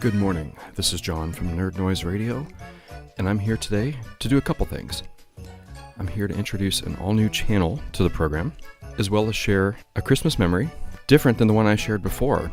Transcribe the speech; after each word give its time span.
Good 0.00 0.14
morning. 0.14 0.56
This 0.76 0.94
is 0.94 1.02
John 1.02 1.30
from 1.30 1.54
Nerd 1.54 1.76
Noise 1.76 2.04
Radio, 2.04 2.46
and 3.18 3.28
I'm 3.28 3.38
here 3.38 3.58
today 3.58 3.94
to 4.20 4.28
do 4.28 4.38
a 4.38 4.40
couple 4.40 4.64
things. 4.64 5.02
I'm 5.98 6.08
here 6.08 6.26
to 6.26 6.34
introduce 6.34 6.80
an 6.80 6.96
all 6.96 7.12
new 7.12 7.28
channel 7.28 7.78
to 7.92 8.02
the 8.02 8.08
program, 8.08 8.54
as 8.96 9.10
well 9.10 9.28
as 9.28 9.36
share 9.36 9.76
a 9.96 10.00
Christmas 10.00 10.38
memory 10.38 10.70
different 11.06 11.36
than 11.36 11.48
the 11.48 11.52
one 11.52 11.66
I 11.66 11.76
shared 11.76 12.02
before. 12.02 12.50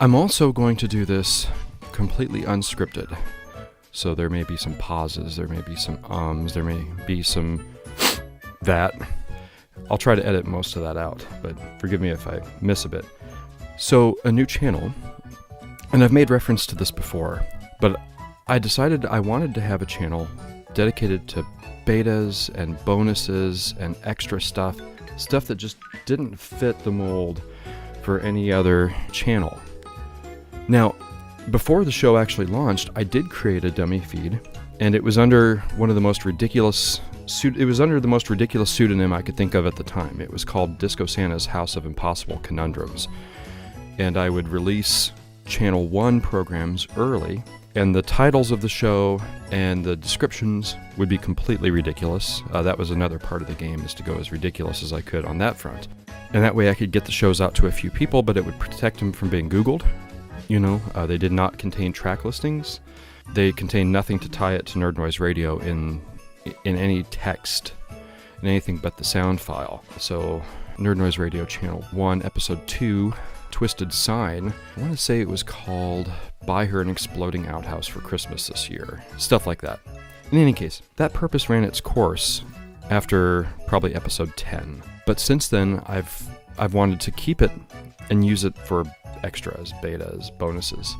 I'm 0.00 0.16
also 0.16 0.50
going 0.50 0.74
to 0.78 0.88
do 0.88 1.04
this 1.04 1.46
completely 1.92 2.42
unscripted. 2.42 3.16
So 3.92 4.16
there 4.16 4.28
may 4.28 4.42
be 4.42 4.56
some 4.56 4.74
pauses, 4.78 5.36
there 5.36 5.46
may 5.46 5.60
be 5.60 5.76
some 5.76 6.00
ums, 6.10 6.52
there 6.52 6.64
may 6.64 6.84
be 7.06 7.22
some 7.22 7.64
that. 8.62 8.92
I'll 9.88 9.98
try 9.98 10.16
to 10.16 10.26
edit 10.26 10.48
most 10.48 10.74
of 10.74 10.82
that 10.82 10.96
out, 10.96 11.24
but 11.42 11.56
forgive 11.80 12.00
me 12.00 12.08
if 12.08 12.26
I 12.26 12.40
miss 12.60 12.86
a 12.86 12.88
bit. 12.88 13.04
So, 13.78 14.16
a 14.24 14.30
new 14.30 14.46
channel, 14.46 14.92
and 15.92 16.02
I've 16.02 16.12
made 16.12 16.30
reference 16.30 16.66
to 16.66 16.74
this 16.74 16.90
before, 16.90 17.46
but 17.80 18.00
I 18.46 18.58
decided 18.58 19.04
I 19.04 19.20
wanted 19.20 19.54
to 19.54 19.60
have 19.60 19.82
a 19.82 19.86
channel 19.86 20.26
dedicated 20.74 21.28
to 21.28 21.46
betas 21.86 22.48
and 22.54 22.82
bonuses 22.84 23.74
and 23.78 23.94
extra 24.04 24.40
stuff, 24.40 24.78
stuff 25.16 25.46
that 25.46 25.56
just 25.56 25.76
didn't 26.06 26.38
fit 26.38 26.78
the 26.80 26.90
mold 26.90 27.42
for 28.02 28.20
any 28.20 28.52
other 28.52 28.94
channel. 29.12 29.58
Now, 30.68 30.94
before 31.50 31.84
the 31.84 31.92
show 31.92 32.16
actually 32.16 32.46
launched, 32.46 32.90
I 32.96 33.04
did 33.04 33.28
create 33.28 33.64
a 33.64 33.70
dummy 33.70 34.00
feed, 34.00 34.40
and 34.80 34.94
it 34.94 35.02
was 35.02 35.18
under 35.18 35.58
one 35.76 35.88
of 35.88 35.94
the 35.94 36.00
most 36.00 36.24
ridiculous 36.24 37.00
it 37.44 37.64
was 37.64 37.80
under 37.80 38.00
the 38.00 38.08
most 38.08 38.28
ridiculous 38.30 38.68
pseudonym 38.68 39.12
I 39.12 39.22
could 39.22 39.36
think 39.36 39.54
of 39.54 39.64
at 39.64 39.76
the 39.76 39.84
time. 39.84 40.20
It 40.20 40.30
was 40.30 40.44
called 40.44 40.78
Disco 40.78 41.06
Santa's 41.06 41.46
House 41.46 41.76
of 41.76 41.86
Impossible 41.86 42.38
Conundrums. 42.42 43.08
And 43.98 44.16
I 44.16 44.28
would 44.28 44.48
release 44.48 45.12
Channel 45.46 45.88
1 45.88 46.20
programs 46.20 46.86
early, 46.96 47.42
and 47.74 47.94
the 47.94 48.02
titles 48.02 48.50
of 48.50 48.60
the 48.60 48.68
show 48.68 49.20
and 49.50 49.84
the 49.84 49.96
descriptions 49.96 50.76
would 50.96 51.08
be 51.08 51.18
completely 51.18 51.70
ridiculous. 51.70 52.42
Uh, 52.52 52.62
that 52.62 52.78
was 52.78 52.90
another 52.90 53.18
part 53.18 53.42
of 53.42 53.48
the 53.48 53.54
game, 53.54 53.80
is 53.82 53.94
to 53.94 54.02
go 54.02 54.14
as 54.16 54.32
ridiculous 54.32 54.82
as 54.82 54.92
I 54.92 55.00
could 55.00 55.24
on 55.24 55.38
that 55.38 55.56
front. 55.56 55.88
And 56.32 56.42
that 56.42 56.54
way 56.54 56.70
I 56.70 56.74
could 56.74 56.90
get 56.90 57.04
the 57.04 57.12
shows 57.12 57.40
out 57.40 57.54
to 57.56 57.66
a 57.66 57.72
few 57.72 57.90
people, 57.90 58.22
but 58.22 58.36
it 58.36 58.44
would 58.44 58.58
protect 58.58 58.98
them 58.98 59.12
from 59.12 59.28
being 59.28 59.50
Googled. 59.50 59.86
You 60.48 60.60
know, 60.60 60.80
uh, 60.94 61.06
they 61.06 61.18
did 61.18 61.32
not 61.32 61.58
contain 61.58 61.92
track 61.92 62.24
listings. 62.24 62.80
They 63.34 63.52
contained 63.52 63.92
nothing 63.92 64.18
to 64.20 64.28
tie 64.28 64.54
it 64.54 64.66
to 64.66 64.78
Nerd 64.78 64.98
Noise 64.98 65.20
Radio 65.20 65.58
in 65.58 66.00
in 66.64 66.76
any 66.76 67.04
text, 67.04 67.72
in 68.42 68.48
anything 68.48 68.76
but 68.76 68.96
the 68.96 69.04
sound 69.04 69.40
file. 69.40 69.84
So, 69.98 70.42
Nerd 70.76 70.96
Noise 70.96 71.18
Radio 71.18 71.44
Channel 71.44 71.82
1, 71.92 72.24
Episode 72.24 72.66
2, 72.66 73.14
Twisted 73.52 73.92
Sign. 73.92 74.52
I 74.76 74.80
want 74.80 74.92
to 74.92 74.98
say 74.98 75.20
it 75.20 75.28
was 75.28 75.44
called 75.44 76.10
Buy 76.44 76.64
Her 76.64 76.80
an 76.80 76.90
Exploding 76.90 77.46
Outhouse 77.46 77.86
for 77.86 78.00
Christmas 78.00 78.48
this 78.48 78.68
year. 78.68 79.04
Stuff 79.18 79.46
like 79.46 79.60
that. 79.60 79.78
In 80.32 80.38
any 80.38 80.52
case, 80.52 80.82
that 80.96 81.12
purpose 81.12 81.48
ran 81.48 81.62
its 81.62 81.80
course 81.80 82.42
after 82.90 83.48
probably 83.68 83.94
episode 83.94 84.36
10. 84.36 84.82
But 85.06 85.20
since 85.20 85.46
then, 85.46 85.80
I've 85.86 86.28
I've 86.58 86.74
wanted 86.74 87.00
to 87.02 87.12
keep 87.12 87.40
it 87.40 87.52
and 88.10 88.26
use 88.26 88.44
it 88.44 88.58
for 88.58 88.84
extras, 89.22 89.72
betas, 89.74 90.36
bonuses. 90.36 90.96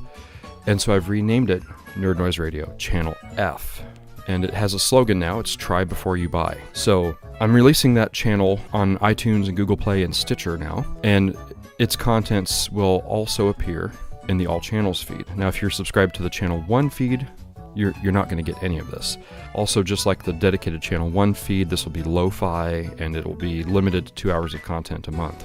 And 0.67 0.81
so 0.81 0.95
I've 0.95 1.09
renamed 1.09 1.51
it 1.51 1.65
Nerd 1.95 2.19
Noise 2.19 2.39
Radio 2.39 2.73
Channel 2.77 3.17
F 3.37 3.83
and 4.29 4.45
it 4.45 4.55
has 4.55 4.75
a 4.75 4.79
slogan 4.79 5.19
now 5.19 5.39
it's 5.39 5.57
try 5.57 5.85
before 5.85 6.17
you 6.17 6.29
buy. 6.29 6.57
So 6.73 7.17
I'm 7.41 7.53
releasing 7.53 7.95
that 7.95 8.13
channel 8.13 8.61
on 8.73 8.99
iTunes 8.99 9.49
and 9.49 9.57
Google 9.57 9.77
Play 9.77 10.03
and 10.03 10.15
Stitcher 10.15 10.57
now, 10.57 10.87
and 11.03 11.37
its 11.79 11.97
contents 11.97 12.71
will 12.71 13.03
also 13.07 13.49
appear 13.49 13.93
in 14.29 14.37
the 14.37 14.47
All 14.47 14.61
Channels 14.61 15.03
feed. 15.03 15.25
Now, 15.37 15.49
if 15.49 15.61
you're 15.61 15.71
subscribed 15.71 16.15
to 16.17 16.23
the 16.23 16.31
Channel 16.31 16.61
1 16.63 16.91
feed, 16.91 17.27
you're, 17.75 17.95
you're 18.03 18.13
not 18.13 18.29
going 18.29 18.43
to 18.43 18.53
get 18.53 18.63
any 18.63 18.79
of 18.79 18.91
this. 18.91 19.19
Also, 19.55 19.83
just 19.83 20.07
like 20.07 20.23
the 20.23 20.33
dedicated 20.33 20.83
Channel 20.83 21.11
1 21.11 21.35
feed, 21.35 21.71
this 21.71 21.85
will 21.85 21.93
be 21.93 22.03
lo 22.03 22.31
fi 22.31 22.89
and 22.99 23.17
it 23.17 23.25
will 23.25 23.35
be 23.35 23.65
limited 23.65 24.07
to 24.07 24.15
two 24.15 24.33
hours 24.33 24.55
of 24.55 24.63
content 24.63 25.09
a 25.09 25.13
month. 25.13 25.45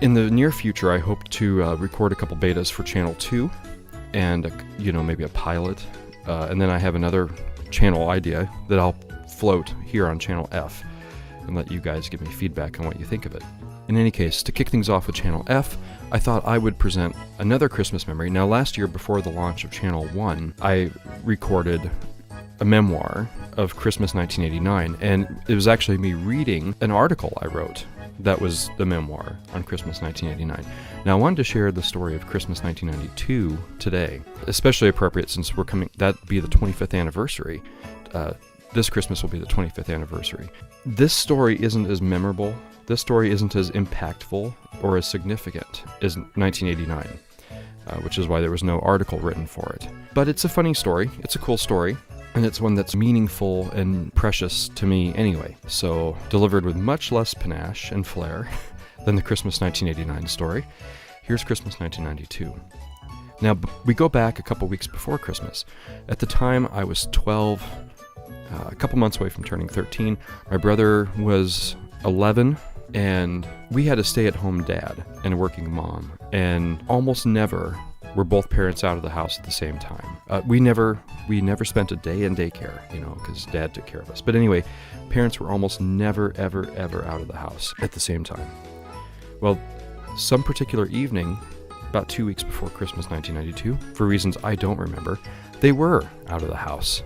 In 0.00 0.14
the 0.14 0.30
near 0.30 0.52
future, 0.52 0.92
I 0.92 0.98
hope 0.98 1.24
to 1.30 1.62
uh, 1.62 1.74
record 1.76 2.12
a 2.12 2.14
couple 2.14 2.36
betas 2.36 2.70
for 2.70 2.82
Channel 2.82 3.14
2 3.18 3.50
and, 4.14 4.46
a, 4.46 4.52
you 4.78 4.92
know, 4.92 5.02
maybe 5.02 5.24
a 5.24 5.28
pilot. 5.28 5.84
Uh, 6.26 6.48
and 6.50 6.60
then 6.60 6.70
I 6.70 6.78
have 6.78 6.94
another 6.94 7.30
channel 7.70 8.10
idea 8.10 8.50
that 8.68 8.78
I'll 8.78 8.96
float 9.28 9.72
here 9.84 10.06
on 10.06 10.18
channel 10.18 10.48
F 10.52 10.82
and 11.42 11.54
let 11.54 11.70
you 11.70 11.80
guys 11.80 12.08
give 12.08 12.20
me 12.20 12.30
feedback 12.30 12.80
on 12.80 12.86
what 12.86 12.98
you 12.98 13.04
think 13.06 13.26
of 13.26 13.34
it. 13.34 13.42
In 13.88 13.96
any 13.96 14.10
case, 14.10 14.42
to 14.42 14.52
kick 14.52 14.68
things 14.68 14.88
off 14.88 15.06
with 15.06 15.16
channel 15.16 15.44
F, 15.48 15.76
I 16.10 16.18
thought 16.18 16.44
I 16.44 16.58
would 16.58 16.78
present 16.78 17.14
another 17.38 17.68
Christmas 17.68 18.06
memory. 18.06 18.30
Now, 18.30 18.46
last 18.46 18.76
year, 18.76 18.86
before 18.86 19.20
the 19.22 19.30
launch 19.30 19.64
of 19.64 19.70
channel 19.70 20.06
1, 20.08 20.54
I 20.60 20.90
recorded 21.24 21.90
a 22.60 22.64
memoir 22.64 23.28
of 23.56 23.76
Christmas 23.76 24.14
1989, 24.14 24.96
and 25.00 25.40
it 25.48 25.54
was 25.54 25.68
actually 25.68 25.98
me 25.98 26.14
reading 26.14 26.74
an 26.80 26.90
article 26.90 27.32
I 27.40 27.46
wrote 27.46 27.84
that 28.20 28.40
was 28.40 28.70
the 28.78 28.86
memoir 28.86 29.36
on 29.52 29.62
Christmas 29.62 30.00
1989. 30.00 30.64
Now, 31.04 31.16
I 31.16 31.20
wanted 31.20 31.36
to 31.36 31.44
share 31.44 31.70
the 31.70 31.82
story 31.82 32.14
of 32.14 32.26
Christmas 32.26 32.62
1992 32.62 33.58
today, 33.78 34.22
especially 34.46 34.88
appropriate 34.88 35.30
since 35.30 35.56
we're 35.56 35.64
coming, 35.64 35.90
that'd 35.96 36.26
be 36.26 36.40
the 36.40 36.48
25th 36.48 36.98
anniversary. 36.98 37.62
Uh, 38.14 38.32
this 38.72 38.90
Christmas 38.90 39.22
will 39.22 39.30
be 39.30 39.38
the 39.38 39.46
25th 39.46 39.92
anniversary. 39.92 40.48
This 40.84 41.12
story 41.12 41.62
isn't 41.62 41.86
as 41.86 42.00
memorable, 42.00 42.54
this 42.86 43.00
story 43.00 43.30
isn't 43.30 43.56
as 43.56 43.70
impactful 43.72 44.54
or 44.82 44.96
as 44.96 45.06
significant 45.06 45.84
as 46.02 46.16
1989. 46.16 47.18
Uh, 47.88 47.98
which 47.98 48.18
is 48.18 48.26
why 48.26 48.40
there 48.40 48.50
was 48.50 48.64
no 48.64 48.80
article 48.80 49.16
written 49.20 49.46
for 49.46 49.72
it. 49.74 49.88
But 50.12 50.26
it's 50.26 50.44
a 50.44 50.48
funny 50.48 50.74
story. 50.74 51.08
It's 51.20 51.36
a 51.36 51.38
cool 51.38 51.56
story 51.56 51.96
and 52.36 52.44
it's 52.44 52.60
one 52.60 52.74
that's 52.74 52.94
meaningful 52.94 53.70
and 53.70 54.14
precious 54.14 54.68
to 54.68 54.86
me 54.86 55.14
anyway. 55.14 55.56
So, 55.66 56.16
delivered 56.28 56.66
with 56.66 56.76
much 56.76 57.10
less 57.10 57.32
panache 57.32 57.90
and 57.90 58.06
flair 58.06 58.48
than 59.06 59.16
the 59.16 59.22
Christmas 59.22 59.60
1989 59.60 60.28
story, 60.28 60.66
here's 61.22 61.42
Christmas 61.42 61.80
1992. 61.80 62.54
Now, 63.40 63.58
we 63.86 63.94
go 63.94 64.08
back 64.08 64.38
a 64.38 64.42
couple 64.42 64.68
weeks 64.68 64.86
before 64.86 65.16
Christmas. 65.16 65.64
At 66.08 66.18
the 66.18 66.26
time, 66.26 66.68
I 66.72 66.84
was 66.84 67.08
12, 67.12 67.62
uh, 68.52 68.64
a 68.66 68.74
couple 68.74 68.98
months 68.98 69.18
away 69.18 69.30
from 69.30 69.42
turning 69.42 69.68
13. 69.68 70.18
My 70.50 70.58
brother 70.58 71.08
was 71.18 71.74
11, 72.04 72.58
and 72.94 73.46
we 73.70 73.84
had 73.84 73.98
a 73.98 74.04
stay 74.04 74.26
at 74.26 74.34
home 74.34 74.62
dad 74.64 75.04
and 75.24 75.34
a 75.34 75.36
working 75.36 75.70
mom. 75.70 76.12
And 76.32 76.82
almost 76.88 77.26
never 77.26 77.78
were 78.14 78.24
both 78.24 78.48
parents 78.48 78.82
out 78.82 78.96
of 78.96 79.02
the 79.02 79.10
house 79.10 79.38
at 79.38 79.44
the 79.44 79.50
same 79.50 79.78
time. 79.78 80.16
Uh, 80.28 80.42
we 80.46 80.58
never 80.58 81.00
we 81.28 81.40
never 81.40 81.64
spent 81.64 81.92
a 81.92 81.96
day 81.96 82.24
in 82.24 82.34
daycare, 82.34 82.80
you 82.92 83.00
know, 83.00 83.16
because 83.18 83.44
dad 83.46 83.74
took 83.74 83.86
care 83.86 84.00
of 84.00 84.10
us. 84.10 84.20
But 84.20 84.34
anyway, 84.34 84.64
parents 85.10 85.38
were 85.38 85.50
almost 85.50 85.80
never 85.80 86.32
ever 86.36 86.70
ever 86.76 87.04
out 87.04 87.20
of 87.20 87.28
the 87.28 87.36
house 87.36 87.74
at 87.80 87.92
the 87.92 88.00
same 88.00 88.24
time. 88.24 88.48
Well, 89.40 89.60
some 90.16 90.42
particular 90.42 90.86
evening, 90.86 91.36
about 91.90 92.08
two 92.08 92.24
weeks 92.24 92.42
before 92.42 92.70
Christmas 92.70 93.10
1992, 93.10 93.94
for 93.94 94.06
reasons 94.06 94.38
I 94.42 94.54
don't 94.54 94.78
remember, 94.78 95.18
they 95.60 95.72
were 95.72 96.08
out 96.28 96.42
of 96.42 96.48
the 96.48 96.56
house. 96.56 97.02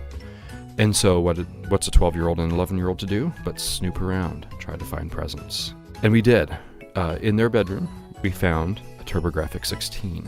And 0.81 0.95
so, 0.95 1.19
what 1.19 1.37
what's 1.69 1.87
a 1.87 1.91
12 1.91 2.15
year 2.15 2.27
old 2.27 2.39
and 2.39 2.51
11 2.51 2.75
year 2.75 2.89
old 2.89 2.97
to 2.99 3.05
do 3.05 3.31
but 3.45 3.59
snoop 3.59 4.01
around, 4.01 4.47
try 4.57 4.75
to 4.75 4.83
find 4.83 5.11
presents? 5.11 5.75
And 6.01 6.11
we 6.11 6.23
did. 6.23 6.49
Uh, 6.95 7.19
in 7.21 7.35
their 7.35 7.49
bedroom, 7.49 7.87
we 8.23 8.31
found 8.31 8.81
a 8.99 9.03
TurboGrafx 9.03 9.67
16 9.67 10.27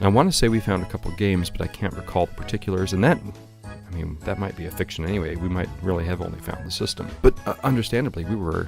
I 0.00 0.08
want 0.08 0.32
to 0.32 0.36
say 0.36 0.48
we 0.48 0.60
found 0.60 0.82
a 0.82 0.86
couple 0.86 1.10
games, 1.12 1.50
but 1.50 1.60
I 1.60 1.66
can't 1.66 1.92
recall 1.92 2.24
the 2.24 2.32
particulars, 2.32 2.94
and 2.94 3.04
that, 3.04 3.20
I 3.64 3.94
mean, 3.94 4.16
that 4.24 4.38
might 4.38 4.56
be 4.56 4.64
a 4.64 4.70
fiction 4.70 5.04
anyway. 5.04 5.36
We 5.36 5.50
might 5.50 5.68
really 5.82 6.06
have 6.06 6.22
only 6.22 6.40
found 6.40 6.66
the 6.66 6.70
system. 6.70 7.10
But 7.20 7.34
uh, 7.46 7.54
understandably, 7.64 8.24
we 8.24 8.36
were 8.36 8.66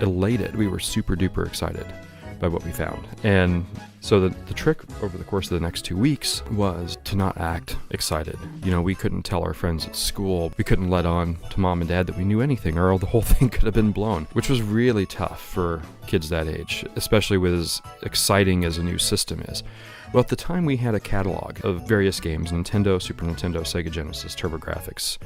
elated. 0.00 0.56
We 0.56 0.68
were 0.68 0.78
super 0.78 1.16
duper 1.16 1.46
excited 1.46 1.86
by 2.40 2.48
what 2.48 2.64
we 2.64 2.72
found. 2.72 3.06
And 3.24 3.66
so 4.00 4.20
the, 4.20 4.30
the 4.46 4.54
trick 4.54 4.80
over 5.02 5.18
the 5.18 5.24
course 5.24 5.50
of 5.50 5.60
the 5.60 5.60
next 5.60 5.82
two 5.82 5.98
weeks 5.98 6.42
was 6.46 6.93
to 7.04 7.16
not 7.16 7.36
act 7.38 7.76
excited. 7.90 8.38
You 8.62 8.70
know, 8.70 8.82
we 8.82 8.94
couldn't 8.94 9.22
tell 9.22 9.42
our 9.42 9.54
friends 9.54 9.86
at 9.86 9.96
school, 9.96 10.52
we 10.56 10.64
couldn't 10.64 10.90
let 10.90 11.06
on 11.06 11.36
to 11.50 11.60
mom 11.60 11.80
and 11.80 11.88
dad 11.88 12.06
that 12.06 12.16
we 12.16 12.24
knew 12.24 12.40
anything, 12.40 12.78
or 12.78 12.98
the 12.98 13.06
whole 13.14 13.22
thing 13.22 13.48
could 13.48 13.64
have 13.64 13.74
been 13.74 13.92
blown, 13.92 14.26
which 14.32 14.48
was 14.48 14.62
really 14.62 15.06
tough 15.06 15.40
for 15.40 15.82
kids 16.06 16.28
that 16.28 16.46
age, 16.46 16.84
especially 16.96 17.38
with 17.38 17.54
as 17.54 17.82
exciting 18.02 18.64
as 18.64 18.78
a 18.78 18.82
new 18.82 18.98
system 18.98 19.40
is. 19.42 19.62
Well, 20.12 20.22
at 20.22 20.28
the 20.28 20.36
time, 20.36 20.64
we 20.64 20.76
had 20.76 20.94
a 20.94 21.00
catalog 21.00 21.64
of 21.64 21.88
various 21.88 22.20
games 22.20 22.52
Nintendo, 22.52 23.02
Super 23.02 23.24
Nintendo, 23.24 23.62
Sega 23.62 23.90
Genesis, 23.90 24.36
TurboGrafx, 24.36 25.18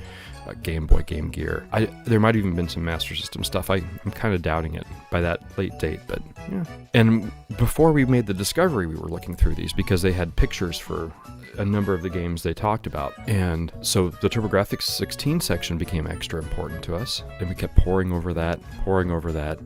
uh, 0.46 0.54
Game 0.62 0.86
Boy, 0.86 1.02
Game 1.02 1.28
Gear. 1.28 1.66
I, 1.72 1.84
there 2.06 2.18
might 2.18 2.34
have 2.34 2.42
even 2.42 2.56
been 2.56 2.70
some 2.70 2.86
Master 2.86 3.14
System 3.14 3.44
stuff. 3.44 3.68
I, 3.68 3.82
I'm 4.04 4.10
kind 4.12 4.34
of 4.34 4.40
doubting 4.40 4.76
it 4.76 4.86
by 5.10 5.20
that 5.20 5.42
late 5.58 5.78
date, 5.78 6.00
but 6.06 6.22
yeah. 6.50 6.64
And 6.94 7.30
before 7.58 7.92
we 7.92 8.06
made 8.06 8.26
the 8.26 8.32
discovery, 8.32 8.86
we 8.86 8.96
were 8.96 9.08
looking 9.08 9.36
through 9.36 9.56
these 9.56 9.74
because 9.74 10.00
they 10.00 10.12
had 10.12 10.34
pictures 10.36 10.78
for 10.78 11.12
a 11.56 11.64
number 11.64 11.94
of 11.94 12.02
the 12.02 12.10
games 12.10 12.42
they 12.42 12.54
talked 12.54 12.86
about. 12.86 13.14
And 13.28 13.72
so 13.80 14.10
the 14.10 14.28
TurboGrafx 14.28 14.82
16 14.82 15.40
section 15.40 15.78
became 15.78 16.06
extra 16.06 16.40
important 16.40 16.82
to 16.84 16.94
us. 16.94 17.22
And 17.40 17.48
we 17.48 17.54
kept 17.54 17.76
poring 17.76 18.12
over 18.12 18.34
that, 18.34 18.60
poring 18.84 19.10
over 19.10 19.32
that, 19.32 19.58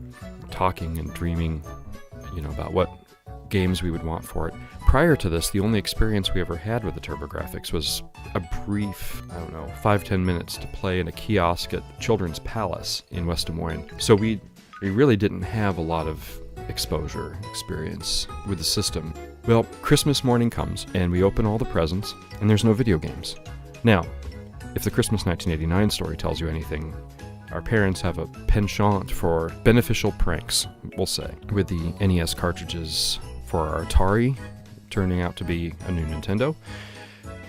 talking 0.51 0.97
and 0.97 1.13
dreaming, 1.13 1.63
you 2.35 2.41
know, 2.41 2.49
about 2.49 2.73
what 2.73 2.89
games 3.49 3.83
we 3.83 3.91
would 3.91 4.03
want 4.03 4.25
for 4.25 4.47
it. 4.47 4.53
Prior 4.87 5.15
to 5.15 5.29
this, 5.29 5.49
the 5.51 5.59
only 5.59 5.77
experience 5.77 6.33
we 6.33 6.41
ever 6.41 6.55
had 6.55 6.83
with 6.83 6.95
the 6.95 7.01
TurboGrafx 7.01 7.71
was 7.71 8.01
a 8.35 8.39
brief, 8.65 9.21
I 9.31 9.35
don't 9.35 9.53
know, 9.53 9.67
five, 9.81 10.03
ten 10.03 10.25
minutes 10.25 10.57
to 10.57 10.67
play 10.67 10.99
in 10.99 11.07
a 11.07 11.11
kiosk 11.11 11.73
at 11.73 11.83
Children's 11.99 12.39
Palace 12.39 13.03
in 13.11 13.25
West 13.25 13.47
Des 13.47 13.53
Moines. 13.53 13.89
So 13.99 14.15
we, 14.15 14.41
we 14.81 14.89
really 14.89 15.15
didn't 15.15 15.43
have 15.43 15.77
a 15.77 15.81
lot 15.81 16.07
of 16.07 16.41
exposure 16.67 17.37
experience 17.49 18.27
with 18.47 18.57
the 18.57 18.63
system. 18.63 19.13
Well, 19.45 19.63
Christmas 19.81 20.23
morning 20.23 20.49
comes, 20.49 20.87
and 20.93 21.11
we 21.11 21.21
open 21.21 21.45
all 21.45 21.57
the 21.57 21.65
presents, 21.65 22.15
and 22.39 22.49
there's 22.49 22.63
no 22.63 22.71
video 22.71 22.97
games. 22.97 23.35
Now, 23.83 24.05
if 24.73 24.83
the 24.83 24.91
Christmas 24.91 25.25
1989 25.25 25.89
story 25.89 26.15
tells 26.15 26.39
you 26.39 26.47
anything, 26.47 26.93
our 27.51 27.61
parents 27.61 27.99
have 28.01 28.19
a 28.19 28.27
penchant 28.47 29.11
for 29.11 29.49
beneficial 29.65 30.13
pranks, 30.13 30.67
we'll 30.95 31.05
say, 31.05 31.29
with 31.51 31.67
the 31.67 31.93
NES 31.99 32.33
cartridges 32.33 33.19
for 33.45 33.67
our 33.67 33.83
Atari 33.83 34.37
turning 34.89 35.21
out 35.21 35.35
to 35.35 35.43
be 35.43 35.73
a 35.87 35.91
new 35.91 36.05
Nintendo. 36.05 36.55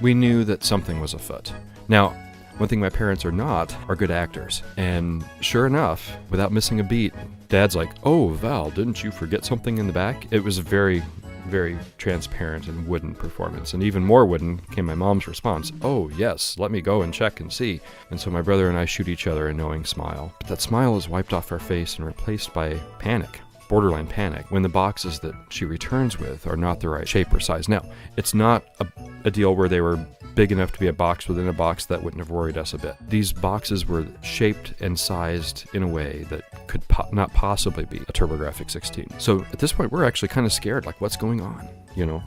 We 0.00 0.14
knew 0.14 0.44
that 0.44 0.64
something 0.64 1.00
was 1.00 1.14
afoot. 1.14 1.52
Now, 1.88 2.08
one 2.56 2.68
thing 2.68 2.80
my 2.80 2.88
parents 2.88 3.24
are 3.24 3.32
not 3.32 3.76
are 3.88 3.94
good 3.94 4.10
actors. 4.10 4.62
And 4.76 5.24
sure 5.40 5.66
enough, 5.66 6.16
without 6.30 6.52
missing 6.52 6.80
a 6.80 6.84
beat, 6.84 7.12
Dad's 7.48 7.76
like, 7.76 7.90
Oh, 8.02 8.28
Val, 8.28 8.70
didn't 8.70 9.04
you 9.04 9.10
forget 9.10 9.44
something 9.44 9.78
in 9.78 9.86
the 9.86 9.92
back? 9.92 10.26
It 10.32 10.42
was 10.42 10.58
a 10.58 10.62
very, 10.62 11.02
very 11.46 11.78
transparent 11.98 12.68
and 12.68 12.86
wooden 12.86 13.14
performance. 13.14 13.74
And 13.74 13.82
even 13.82 14.04
more 14.04 14.26
wooden 14.26 14.58
came 14.72 14.86
my 14.86 14.94
mom's 14.94 15.26
response 15.26 15.72
Oh, 15.82 16.08
yes, 16.10 16.58
let 16.58 16.70
me 16.70 16.80
go 16.80 17.02
and 17.02 17.12
check 17.12 17.40
and 17.40 17.52
see. 17.52 17.80
And 18.10 18.20
so 18.20 18.30
my 18.30 18.42
brother 18.42 18.68
and 18.68 18.78
I 18.78 18.84
shoot 18.84 19.08
each 19.08 19.26
other 19.26 19.48
a 19.48 19.54
knowing 19.54 19.84
smile. 19.84 20.34
But 20.40 20.48
that 20.48 20.60
smile 20.60 20.96
is 20.96 21.08
wiped 21.08 21.32
off 21.32 21.52
our 21.52 21.58
face 21.58 21.96
and 21.96 22.06
replaced 22.06 22.52
by 22.52 22.74
panic 22.98 23.40
borderline 23.74 24.06
panic 24.06 24.52
when 24.52 24.62
the 24.62 24.68
boxes 24.68 25.18
that 25.18 25.34
she 25.48 25.64
returns 25.64 26.16
with 26.16 26.46
are 26.46 26.56
not 26.56 26.78
the 26.78 26.88
right 26.88 27.08
shape 27.08 27.34
or 27.34 27.40
size. 27.40 27.68
Now, 27.68 27.82
it's 28.16 28.32
not 28.32 28.64
a, 28.78 28.86
a, 29.24 29.32
deal 29.32 29.56
where 29.56 29.68
they 29.68 29.80
were 29.80 29.96
big 30.36 30.52
enough 30.52 30.70
to 30.74 30.78
be 30.78 30.86
a 30.86 30.92
box 30.92 31.26
within 31.26 31.48
a 31.48 31.52
box 31.52 31.86
that 31.86 32.00
wouldn't 32.00 32.20
have 32.20 32.30
worried 32.30 32.56
us 32.56 32.72
a 32.72 32.78
bit. 32.78 32.94
These 33.08 33.32
boxes 33.32 33.84
were 33.84 34.06
shaped 34.22 34.74
and 34.80 34.96
sized 34.96 35.66
in 35.74 35.82
a 35.82 35.88
way 35.88 36.24
that 36.30 36.68
could 36.68 36.86
po- 36.86 37.08
not 37.10 37.34
possibly 37.34 37.84
be 37.84 37.96
a 37.96 38.12
TurboGrafx 38.12 38.70
16. 38.70 39.08
So 39.18 39.44
at 39.52 39.58
this 39.58 39.72
point, 39.72 39.90
we're 39.90 40.04
actually 40.04 40.28
kind 40.28 40.46
of 40.46 40.52
scared 40.52 40.86
like, 40.86 41.00
what's 41.00 41.16
going 41.16 41.40
on? 41.40 41.68
You 41.96 42.06
know, 42.06 42.18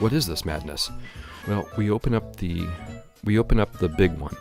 what 0.00 0.12
is 0.12 0.26
this 0.26 0.44
madness? 0.44 0.90
Well, 1.46 1.68
we 1.76 1.88
open 1.92 2.16
up 2.16 2.34
the 2.34 2.66
we 3.22 3.38
open 3.38 3.60
up 3.60 3.72
the 3.74 3.88
big 3.88 4.18
one, 4.18 4.34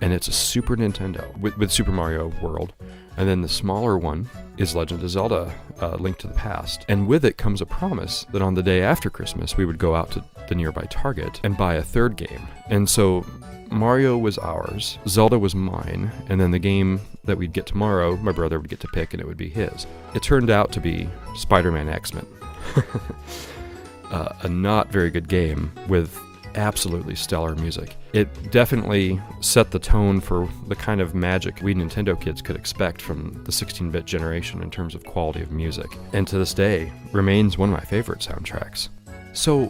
and 0.00 0.12
it's 0.12 0.28
a 0.28 0.32
Super 0.32 0.76
Nintendo 0.76 1.36
with, 1.38 1.56
with 1.58 1.72
Super 1.72 1.92
Mario 1.92 2.28
World 2.42 2.72
and 3.16 3.28
then 3.28 3.40
the 3.40 3.48
smaller 3.48 3.96
one 3.96 4.28
is 4.58 4.74
Legend 4.74 5.02
of 5.02 5.10
Zelda 5.10 5.52
uh, 5.80 5.96
Link 5.96 6.18
to 6.18 6.26
the 6.26 6.34
Past. 6.34 6.84
And 6.88 7.06
with 7.06 7.24
it 7.24 7.38
comes 7.38 7.60
a 7.60 7.66
promise 7.66 8.26
that 8.32 8.42
on 8.42 8.54
the 8.54 8.62
day 8.62 8.82
after 8.82 9.10
Christmas, 9.10 9.56
we 9.56 9.64
would 9.64 9.78
go 9.78 9.94
out 9.94 10.10
to 10.12 10.24
the 10.48 10.54
nearby 10.54 10.86
Target 10.90 11.40
and 11.42 11.56
buy 11.56 11.74
a 11.74 11.82
third 11.82 12.16
game. 12.16 12.46
And 12.68 12.88
so 12.88 13.26
Mario 13.70 14.18
was 14.18 14.38
ours, 14.38 14.98
Zelda 15.08 15.38
was 15.38 15.54
mine, 15.54 16.10
and 16.28 16.40
then 16.40 16.50
the 16.50 16.58
game 16.58 17.00
that 17.24 17.36
we'd 17.36 17.52
get 17.52 17.66
tomorrow, 17.66 18.16
my 18.16 18.32
brother 18.32 18.60
would 18.60 18.70
get 18.70 18.80
to 18.80 18.88
pick 18.88 19.12
and 19.12 19.20
it 19.20 19.26
would 19.26 19.36
be 19.36 19.48
his. 19.48 19.86
It 20.14 20.22
turned 20.22 20.50
out 20.50 20.70
to 20.72 20.80
be 20.80 21.08
Spider 21.34 21.72
Man 21.72 21.88
X 21.88 22.12
Men. 22.12 22.26
uh, 24.10 24.34
a 24.42 24.48
not 24.48 24.92
very 24.92 25.10
good 25.10 25.28
game 25.28 25.72
with 25.88 26.18
absolutely 26.56 27.14
stellar 27.14 27.54
music. 27.54 27.96
It 28.12 28.50
definitely 28.50 29.20
set 29.40 29.70
the 29.70 29.78
tone 29.78 30.20
for 30.20 30.48
the 30.68 30.74
kind 30.74 31.00
of 31.00 31.14
magic 31.14 31.60
we 31.62 31.74
Nintendo 31.74 32.20
kids 32.20 32.42
could 32.42 32.56
expect 32.56 33.00
from 33.00 33.42
the 33.44 33.52
16 33.52 33.90
bit 33.90 34.04
generation 34.06 34.62
in 34.62 34.70
terms 34.70 34.94
of 34.94 35.04
quality 35.04 35.42
of 35.42 35.52
music, 35.52 35.88
and 36.12 36.26
to 36.28 36.38
this 36.38 36.54
day 36.54 36.92
remains 37.12 37.58
one 37.58 37.68
of 37.68 37.74
my 37.74 37.84
favorite 37.84 38.20
soundtracks. 38.20 38.88
So, 39.32 39.66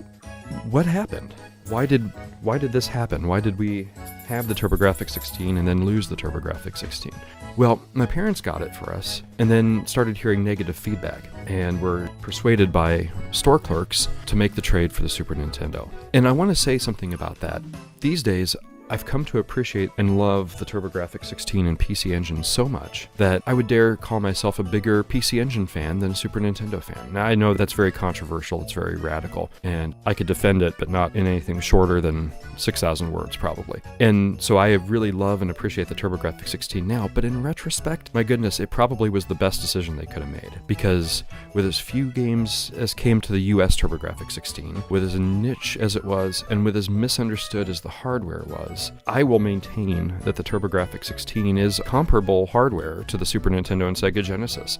what 0.71 0.87
happened? 0.87 1.35
Why 1.69 1.87
did 1.87 2.03
why 2.43 2.59
did 2.59 2.73
this 2.73 2.87
happen? 2.87 3.27
Why 3.27 3.41
did 3.41 3.59
we 3.59 3.89
have 4.27 4.47
the 4.47 4.55
TurboGrafx 4.55 5.11
16 5.11 5.57
and 5.57 5.67
then 5.67 5.85
lose 5.85 6.09
the 6.09 6.15
TurboGrafx 6.15 6.79
16? 6.79 7.13
Well, 7.57 7.81
my 7.95 8.05
parents 8.05 8.43
got 8.43 8.61
it 8.61 8.77
for 8.77 8.93
us 8.93 9.23
and 9.39 9.51
then 9.51 9.87
started 9.87 10.19
hearing 10.19 10.45
negative 10.45 10.77
feedback 10.77 11.23
and 11.47 11.81
were 11.81 12.11
persuaded 12.21 12.71
by 12.71 13.11
store 13.31 13.59
clerks 13.59 14.09
to 14.27 14.37
make 14.37 14.55
the 14.55 14.61
trade 14.61 14.93
for 14.93 15.03
the 15.03 15.09
Super 15.09 15.35
Nintendo. 15.35 15.89
And 16.13 16.29
I 16.29 16.33
want 16.33 16.51
to 16.51 16.55
say 16.55 16.77
something 16.77 17.15
about 17.15 17.41
that. 17.41 17.63
These 18.01 18.23
days, 18.23 18.57
I've 18.89 19.05
come 19.05 19.25
to 19.27 19.39
appreciate 19.39 19.91
and 19.99 20.17
love 20.17 20.57
the 20.59 20.65
TurboGrafx 20.65 21.25
16 21.25 21.67
and 21.67 21.79
PC 21.79 22.13
Engine 22.13 22.45
so 22.45 22.69
much 22.69 23.09
that 23.17 23.43
I 23.45 23.53
would 23.53 23.67
dare 23.67 23.97
call 23.97 24.21
myself 24.21 24.61
a 24.61 24.63
bigger 24.63 25.03
PC 25.03 25.41
Engine 25.41 25.67
fan 25.67 25.99
than 25.99 26.13
a 26.13 26.15
Super 26.15 26.41
Nintendo 26.41 26.81
fan. 26.81 27.13
Now, 27.13 27.25
I 27.25 27.35
know 27.35 27.55
that's 27.55 27.73
very 27.73 27.91
controversial, 27.91 28.63
it's 28.63 28.73
very 28.73 28.97
radical, 28.97 29.51
and 29.65 29.95
I 30.07 30.15
could 30.15 30.29
defend 30.29 30.63
it, 30.63 30.75
but 30.79 30.89
not 30.89 31.17
in 31.17 31.27
anything 31.27 31.59
shorter 31.59 32.01
than 32.01 32.33
6,000 32.57 33.11
words, 33.11 33.37
probably. 33.37 33.81
And 33.99 34.41
so 34.41 34.57
I 34.57 34.75
really 34.75 35.11
love 35.11 35.43
and 35.43 35.51
appreciate 35.51 35.89
the 35.89 35.95
TurboGrafx 35.95 36.47
16 36.47 36.87
now, 36.87 37.11
but 37.13 37.25
in 37.25 37.43
retrospect, 37.43 38.15
my 38.15 38.23
goodness, 38.23 38.61
it 38.61 38.71
probably 38.71 39.11
was 39.11 39.25
the 39.25 39.35
best 39.35 39.61
decision 39.61 39.97
they 39.97 40.07
could 40.07 40.23
have 40.23 40.33
made. 40.33 40.61
Because 40.69 41.25
with 41.55 41.67
as 41.67 41.81
few 41.81 42.13
games 42.13 42.71
as 42.77 42.95
came 42.95 43.21
to 43.23 43.33
the 43.33 43.41
US 43.41 43.77
TurboGrafx 43.77 44.31
16, 44.31 44.85
with 44.91 45.03
as 45.03 45.17
niche 45.17 45.77
as 45.81 45.97
it 45.97 46.05
was, 46.05 46.45
and 46.51 46.65
with 46.65 46.77
as 46.77 46.89
misunderstood 46.89 47.69
as 47.69 47.81
the 47.81 47.89
hardware 47.89 48.45
was, 48.47 48.76
I 49.07 49.23
will 49.23 49.39
maintain 49.39 50.15
that 50.21 50.37
the 50.37 50.45
TurboGrafx 50.45 51.05
16 51.05 51.59
is 51.59 51.81
comparable 51.85 52.47
hardware 52.47 53.05
to 53.05 53.17
the 53.17 53.27
Super 53.27 53.51
Nintendo 53.51 53.89
and 53.89 53.97
Sega 53.97 54.23
Genesis, 54.23 54.79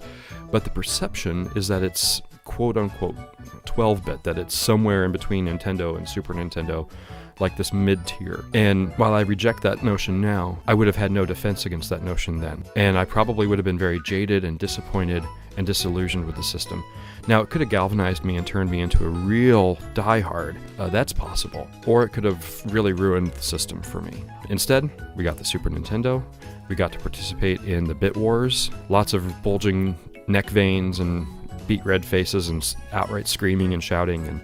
but 0.51 0.63
the 0.63 0.69
perception 0.69 1.49
is 1.55 1.67
that 1.67 1.83
it's 1.83 2.21
quote 2.43 2.77
unquote 2.77 3.15
12 3.65 4.05
bit, 4.05 4.23
that 4.23 4.37
it's 4.37 4.55
somewhere 4.55 5.05
in 5.05 5.11
between 5.11 5.45
Nintendo 5.45 5.97
and 5.97 6.07
Super 6.07 6.33
Nintendo 6.33 6.89
like 7.39 7.57
this 7.57 7.73
mid 7.73 8.05
tier. 8.07 8.45
And 8.53 8.91
while 8.97 9.13
I 9.13 9.21
reject 9.21 9.63
that 9.63 9.83
notion 9.83 10.21
now, 10.21 10.57
I 10.67 10.73
would 10.73 10.87
have 10.87 10.95
had 10.95 11.11
no 11.11 11.25
defense 11.25 11.65
against 11.65 11.89
that 11.89 12.03
notion 12.03 12.39
then. 12.39 12.63
And 12.75 12.97
I 12.97 13.05
probably 13.05 13.47
would 13.47 13.59
have 13.59 13.65
been 13.65 13.77
very 13.77 13.99
jaded 14.03 14.43
and 14.43 14.57
disappointed 14.57 15.23
and 15.57 15.67
disillusioned 15.67 16.25
with 16.25 16.35
the 16.35 16.43
system. 16.43 16.83
Now, 17.27 17.41
it 17.41 17.49
could 17.49 17.61
have 17.61 17.69
galvanized 17.69 18.23
me 18.23 18.37
and 18.37 18.47
turned 18.47 18.71
me 18.71 18.79
into 18.79 19.05
a 19.05 19.09
real 19.09 19.75
diehard. 19.93 20.55
Uh, 20.79 20.87
that's 20.87 21.11
possible. 21.11 21.67
Or 21.85 22.03
it 22.03 22.09
could 22.09 22.23
have 22.23 22.73
really 22.73 22.93
ruined 22.93 23.33
the 23.33 23.41
system 23.41 23.81
for 23.81 24.01
me. 24.01 24.23
Instead, 24.49 24.89
we 25.15 25.23
got 25.23 25.37
the 25.37 25.43
Super 25.43 25.69
Nintendo. 25.69 26.23
We 26.69 26.75
got 26.75 26.93
to 26.93 26.99
participate 26.99 27.61
in 27.61 27.85
the 27.85 27.95
Bit 27.95 28.15
Wars. 28.15 28.71
Lots 28.87 29.13
of 29.13 29.43
bulging 29.43 29.97
neck 30.27 30.49
veins 30.49 30.99
and 30.99 31.27
beat 31.67 31.85
red 31.85 32.05
faces 32.05 32.49
and 32.49 32.75
outright 32.93 33.27
screaming 33.27 33.73
and 33.73 33.83
shouting. 33.83 34.25
And 34.27 34.41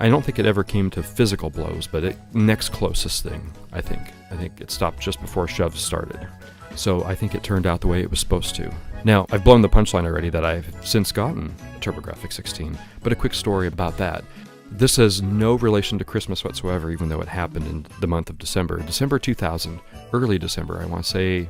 I 0.00 0.08
don't 0.08 0.24
think 0.24 0.38
it 0.38 0.46
ever 0.46 0.64
came 0.64 0.90
to 0.90 1.02
physical 1.02 1.50
blows, 1.50 1.86
but 1.86 2.02
it 2.04 2.16
next 2.32 2.70
closest 2.70 3.22
thing, 3.22 3.52
I 3.72 3.80
think. 3.80 4.00
I 4.30 4.36
think 4.36 4.60
it 4.60 4.70
stopped 4.70 5.00
just 5.00 5.20
before 5.20 5.46
shoves 5.46 5.80
started. 5.80 6.26
So 6.74 7.04
I 7.04 7.14
think 7.14 7.34
it 7.34 7.44
turned 7.44 7.66
out 7.66 7.80
the 7.80 7.86
way 7.86 8.00
it 8.00 8.10
was 8.10 8.18
supposed 8.18 8.56
to. 8.56 8.72
Now, 9.04 9.26
I've 9.30 9.44
blown 9.44 9.60
the 9.60 9.68
punchline 9.68 10.06
already 10.06 10.30
that 10.30 10.46
I've 10.46 10.66
since 10.82 11.12
gotten 11.12 11.54
a 11.76 11.78
TurboGrafx 11.78 12.32
16, 12.32 12.78
but 13.02 13.12
a 13.12 13.16
quick 13.16 13.34
story 13.34 13.66
about 13.66 13.98
that. 13.98 14.24
This 14.70 14.96
has 14.96 15.20
no 15.20 15.56
relation 15.56 15.98
to 15.98 16.04
Christmas 16.06 16.42
whatsoever, 16.42 16.90
even 16.90 17.10
though 17.10 17.20
it 17.20 17.28
happened 17.28 17.66
in 17.66 17.86
the 18.00 18.06
month 18.06 18.30
of 18.30 18.38
December. 18.38 18.80
December 18.80 19.18
2000, 19.18 19.78
early 20.14 20.38
December, 20.38 20.80
I 20.80 20.86
want 20.86 21.04
to 21.04 21.10
say 21.10 21.48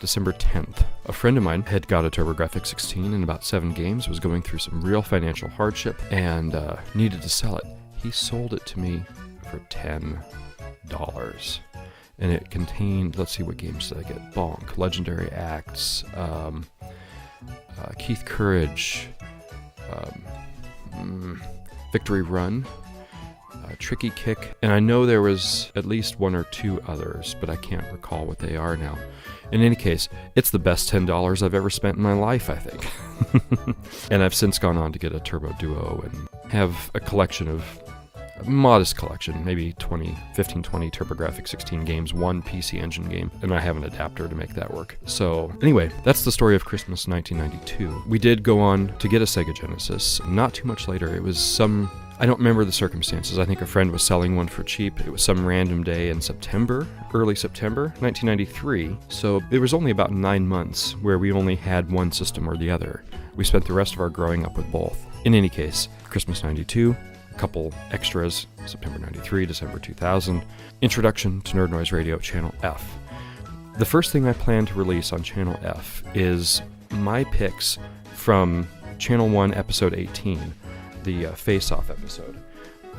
December 0.00 0.32
10th. 0.32 0.84
A 1.06 1.12
friend 1.12 1.38
of 1.38 1.44
mine 1.44 1.62
had 1.62 1.86
got 1.86 2.04
a 2.04 2.10
TurboGrafx 2.10 2.66
16 2.66 3.14
in 3.14 3.22
about 3.22 3.44
seven 3.44 3.72
games, 3.72 4.08
was 4.08 4.18
going 4.18 4.42
through 4.42 4.58
some 4.58 4.82
real 4.82 5.00
financial 5.00 5.48
hardship, 5.48 6.02
and 6.10 6.56
uh, 6.56 6.76
needed 6.96 7.22
to 7.22 7.28
sell 7.28 7.56
it. 7.56 7.64
He 8.02 8.10
sold 8.10 8.52
it 8.52 8.66
to 8.66 8.80
me 8.80 9.04
for 9.48 9.60
$10 9.70 11.60
and 12.18 12.32
it 12.32 12.50
contained 12.50 13.18
let's 13.18 13.32
see 13.32 13.42
what 13.42 13.56
games 13.56 13.88
did 13.88 13.98
I 13.98 14.02
get 14.02 14.32
Bonk, 14.32 14.78
Legendary 14.78 15.30
Axe, 15.32 16.04
um, 16.14 16.64
uh, 17.80 17.92
Keith 17.98 18.24
Courage, 18.24 19.08
um, 19.92 20.22
mm, 20.94 21.40
Victory 21.92 22.22
Run, 22.22 22.66
uh, 23.52 23.74
Tricky 23.78 24.10
Kick, 24.10 24.56
and 24.62 24.72
I 24.72 24.80
know 24.80 25.06
there 25.06 25.22
was 25.22 25.72
at 25.74 25.84
least 25.84 26.18
one 26.18 26.34
or 26.34 26.44
two 26.44 26.80
others, 26.86 27.36
but 27.40 27.50
I 27.50 27.56
can't 27.56 27.90
recall 27.92 28.26
what 28.26 28.38
they 28.38 28.56
are 28.56 28.76
now. 28.76 28.98
In 29.52 29.62
any 29.62 29.76
case, 29.76 30.08
it's 30.34 30.50
the 30.50 30.58
best 30.58 30.90
$10 30.90 31.42
I've 31.42 31.54
ever 31.54 31.70
spent 31.70 31.96
in 31.96 32.02
my 32.02 32.14
life, 32.14 32.50
I 32.50 32.56
think. 32.56 33.76
and 34.10 34.22
I've 34.22 34.34
since 34.34 34.58
gone 34.58 34.76
on 34.76 34.92
to 34.92 34.98
get 34.98 35.14
a 35.14 35.20
Turbo 35.20 35.52
Duo 35.58 36.04
and 36.04 36.52
have 36.52 36.90
a 36.94 37.00
collection 37.00 37.48
of 37.48 37.64
modest 38.44 38.96
collection, 38.96 39.44
maybe 39.44 39.72
20, 39.74 40.16
15, 40.34 40.62
20 40.62 40.90
TurboGrafx 40.90 41.48
16 41.48 41.84
games, 41.84 42.12
one 42.14 42.42
PC 42.42 42.80
Engine 42.80 43.08
game, 43.08 43.30
and 43.42 43.52
I 43.52 43.60
have 43.60 43.76
an 43.76 43.84
adapter 43.84 44.28
to 44.28 44.34
make 44.34 44.54
that 44.54 44.72
work. 44.72 44.98
So, 45.06 45.52
anyway, 45.62 45.90
that's 46.04 46.24
the 46.24 46.32
story 46.32 46.54
of 46.54 46.64
Christmas 46.64 47.08
1992. 47.08 48.08
We 48.08 48.18
did 48.18 48.42
go 48.42 48.60
on 48.60 48.96
to 48.98 49.08
get 49.08 49.22
a 49.22 49.24
Sega 49.24 49.54
Genesis 49.54 50.20
not 50.26 50.54
too 50.54 50.66
much 50.66 50.88
later. 50.88 51.14
It 51.14 51.22
was 51.22 51.38
some 51.38 51.90
I 52.18 52.24
don't 52.24 52.38
remember 52.38 52.64
the 52.64 52.72
circumstances. 52.72 53.38
I 53.38 53.44
think 53.44 53.60
a 53.60 53.66
friend 53.66 53.92
was 53.92 54.02
selling 54.02 54.36
one 54.36 54.48
for 54.48 54.62
cheap. 54.62 55.00
It 55.00 55.10
was 55.10 55.22
some 55.22 55.44
random 55.44 55.84
day 55.84 56.08
in 56.08 56.22
September, 56.22 56.86
early 57.12 57.34
September 57.34 57.92
1993. 57.98 58.96
So 59.10 59.42
it 59.50 59.58
was 59.58 59.74
only 59.74 59.90
about 59.90 60.12
nine 60.12 60.48
months 60.48 60.92
where 61.02 61.18
we 61.18 61.30
only 61.30 61.56
had 61.56 61.90
one 61.90 62.10
system 62.10 62.48
or 62.48 62.56
the 62.56 62.70
other. 62.70 63.04
We 63.34 63.44
spent 63.44 63.66
the 63.66 63.74
rest 63.74 63.92
of 63.92 64.00
our 64.00 64.08
growing 64.08 64.46
up 64.46 64.56
with 64.56 64.70
both. 64.72 65.06
In 65.26 65.34
any 65.34 65.50
case, 65.50 65.90
Christmas 66.04 66.42
92, 66.42 66.92
a 66.92 66.96
couple 67.36 67.72
extras, 67.90 68.46
September 68.66 68.98
93, 68.98 69.46
December 69.46 69.78
2000, 69.78 70.42
introduction 70.82 71.40
to 71.42 71.56
Nerd 71.56 71.70
Noise 71.70 71.92
Radio 71.92 72.18
Channel 72.18 72.54
F. 72.62 72.98
The 73.78 73.84
first 73.84 74.10
thing 74.12 74.26
I 74.26 74.32
plan 74.32 74.66
to 74.66 74.74
release 74.74 75.12
on 75.12 75.22
Channel 75.22 75.58
F 75.62 76.02
is 76.14 76.62
my 76.90 77.24
picks 77.24 77.78
from 78.14 78.66
Channel 78.98 79.28
1, 79.28 79.54
Episode 79.54 79.94
18, 79.94 80.54
the 81.04 81.26
uh, 81.26 81.32
Face 81.32 81.70
Off 81.70 81.90
episode. 81.90 82.36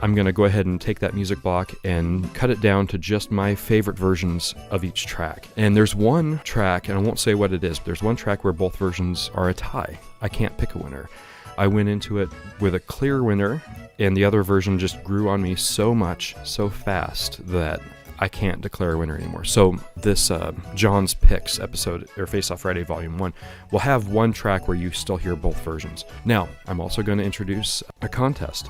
I'm 0.04 0.14
going 0.14 0.28
to 0.28 0.32
go 0.32 0.44
ahead 0.44 0.68
and 0.68 0.80
take 0.80 1.00
that 1.00 1.16
music 1.16 1.42
block 1.42 1.74
and 1.84 2.32
cut 2.36 2.52
it 2.52 2.62
down 2.62 2.86
to 2.88 3.00
just 3.00 3.32
my 3.32 3.56
favorite 3.56 3.98
versions 3.98 4.54
of 4.70 4.84
each 4.84 5.08
track. 5.08 5.48
And 5.58 5.76
there's 5.76 5.96
one 5.96 6.40
track, 6.44 6.88
and 6.88 6.98
I 6.98 7.02
won't 7.02 7.18
say 7.18 7.34
what 7.34 7.52
it 7.52 7.64
is, 7.64 7.80
but 7.80 7.86
there's 7.86 8.04
one 8.04 8.16
track 8.16 8.44
where 8.44 8.54
both 8.54 8.78
versions 8.78 9.32
are 9.34 9.50
a 9.50 9.56
tie. 9.56 10.00
I 10.22 10.30
can't 10.30 10.56
pick 10.60 10.76
a 10.76 10.78
winner. 10.78 11.10
I 11.58 11.66
went 11.66 11.90
into 11.90 12.20
it 12.20 12.30
with 12.60 12.76
a 12.76 12.80
clear 12.80 13.24
winner, 13.24 13.64
and 14.00 14.16
the 14.16 14.26
other 14.26 14.44
version 14.44 14.80
just 14.80 15.04
grew 15.04 15.30
on 15.30 15.42
me 15.42 15.56
so 15.56 15.94
much, 15.94 16.36
so 16.44 16.70
fast, 16.70 17.46
that 17.48 17.82
I 18.20 18.28
can't 18.28 18.62
declare 18.62 18.94
a 18.94 18.98
winner 18.98 19.16
anymore. 19.16 19.44
So 19.44 19.78
this 19.96 20.32
uh, 20.32 20.54
John's 20.76 21.14
Picks 21.14 21.60
episode, 21.60 22.10
or 22.18 22.26
Face 22.26 22.50
Off 22.52 22.62
Friday 22.62 22.84
Volume 22.84 23.18
1, 23.18 23.34
will 23.72 23.80
have 23.80 24.08
one 24.08 24.34
track 24.34 24.68
where 24.68 24.78
you 24.78 24.92
still 24.92 25.18
hear 25.18 25.36
both 25.36 25.62
versions. 25.64 26.06
Now, 26.26 26.50
I'm 26.68 26.80
also 26.80 27.04
going 27.04 27.20
to 27.20 27.24
introduce 27.24 27.84
a 28.02 28.10
contest 28.10 28.70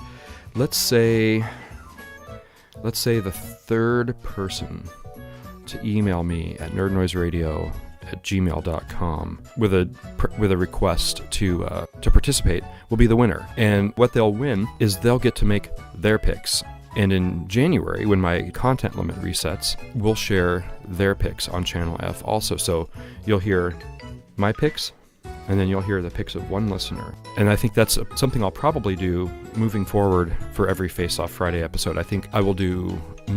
let's 0.58 0.78
say 0.78 1.46
let's 2.84 2.98
say 2.98 3.20
the 3.20 3.32
third 3.32 4.20
person 4.24 4.84
to 5.68 5.86
email 5.86 6.24
me 6.24 6.58
at 6.60 6.72
nerdnoiseradio 6.72 7.72
at 8.12 8.24
gmail.com 8.24 9.42
with 9.58 9.74
a 9.74 9.90
with 10.38 10.52
a 10.52 10.58
request 10.58 11.22
to 11.32 11.66
uh, 11.66 11.86
to 12.02 12.12
participate 12.12 12.64
will 12.90 12.98
be 12.98 13.08
the 13.08 13.16
winner 13.16 13.48
and 13.58 13.94
what 13.96 14.14
they'll 14.14 14.34
win 14.34 14.68
is 14.80 14.98
they'll 14.98 15.20
get 15.20 15.36
to 15.36 15.46
make 15.46 15.70
their 15.96 16.18
picks 16.18 16.64
and 16.98 17.14
in 17.14 17.48
January, 17.48 18.08
when 18.08 18.20
my 18.20 18.50
content 18.50 18.96
limit 18.96 19.18
resets, 19.18 19.76
we'll 19.94 20.16
share 20.16 20.66
their 20.88 21.14
picks 21.14 21.48
on 21.48 21.64
Channel 21.64 21.96
F 22.00 22.24
also. 22.26 22.58
So 22.58 22.90
you'll 23.24 23.38
hear 23.38 23.76
my 24.36 24.52
picks, 24.52 24.94
and 25.48 25.60
then 25.60 25.68
you'll 25.68 25.82
hear 25.82 26.02
the 26.02 26.10
picks 26.10 26.36
of 26.36 26.50
one 26.50 26.70
listener. 26.70 27.14
And 27.38 27.50
I 27.50 27.56
think 27.56 27.74
that's 27.74 27.98
something 28.16 28.44
I'll 28.44 28.52
probably 28.52 28.96
do 28.96 29.30
moving 29.56 29.86
forward 29.86 30.36
for 30.54 30.68
every 30.68 30.90
Face 30.90 31.20
Off 31.20 31.32
Friday 31.32 31.64
episode. 31.64 31.98
I 31.98 32.04
think 32.04 32.28
I 32.34 32.42
will 32.42 32.54
do 32.54 32.90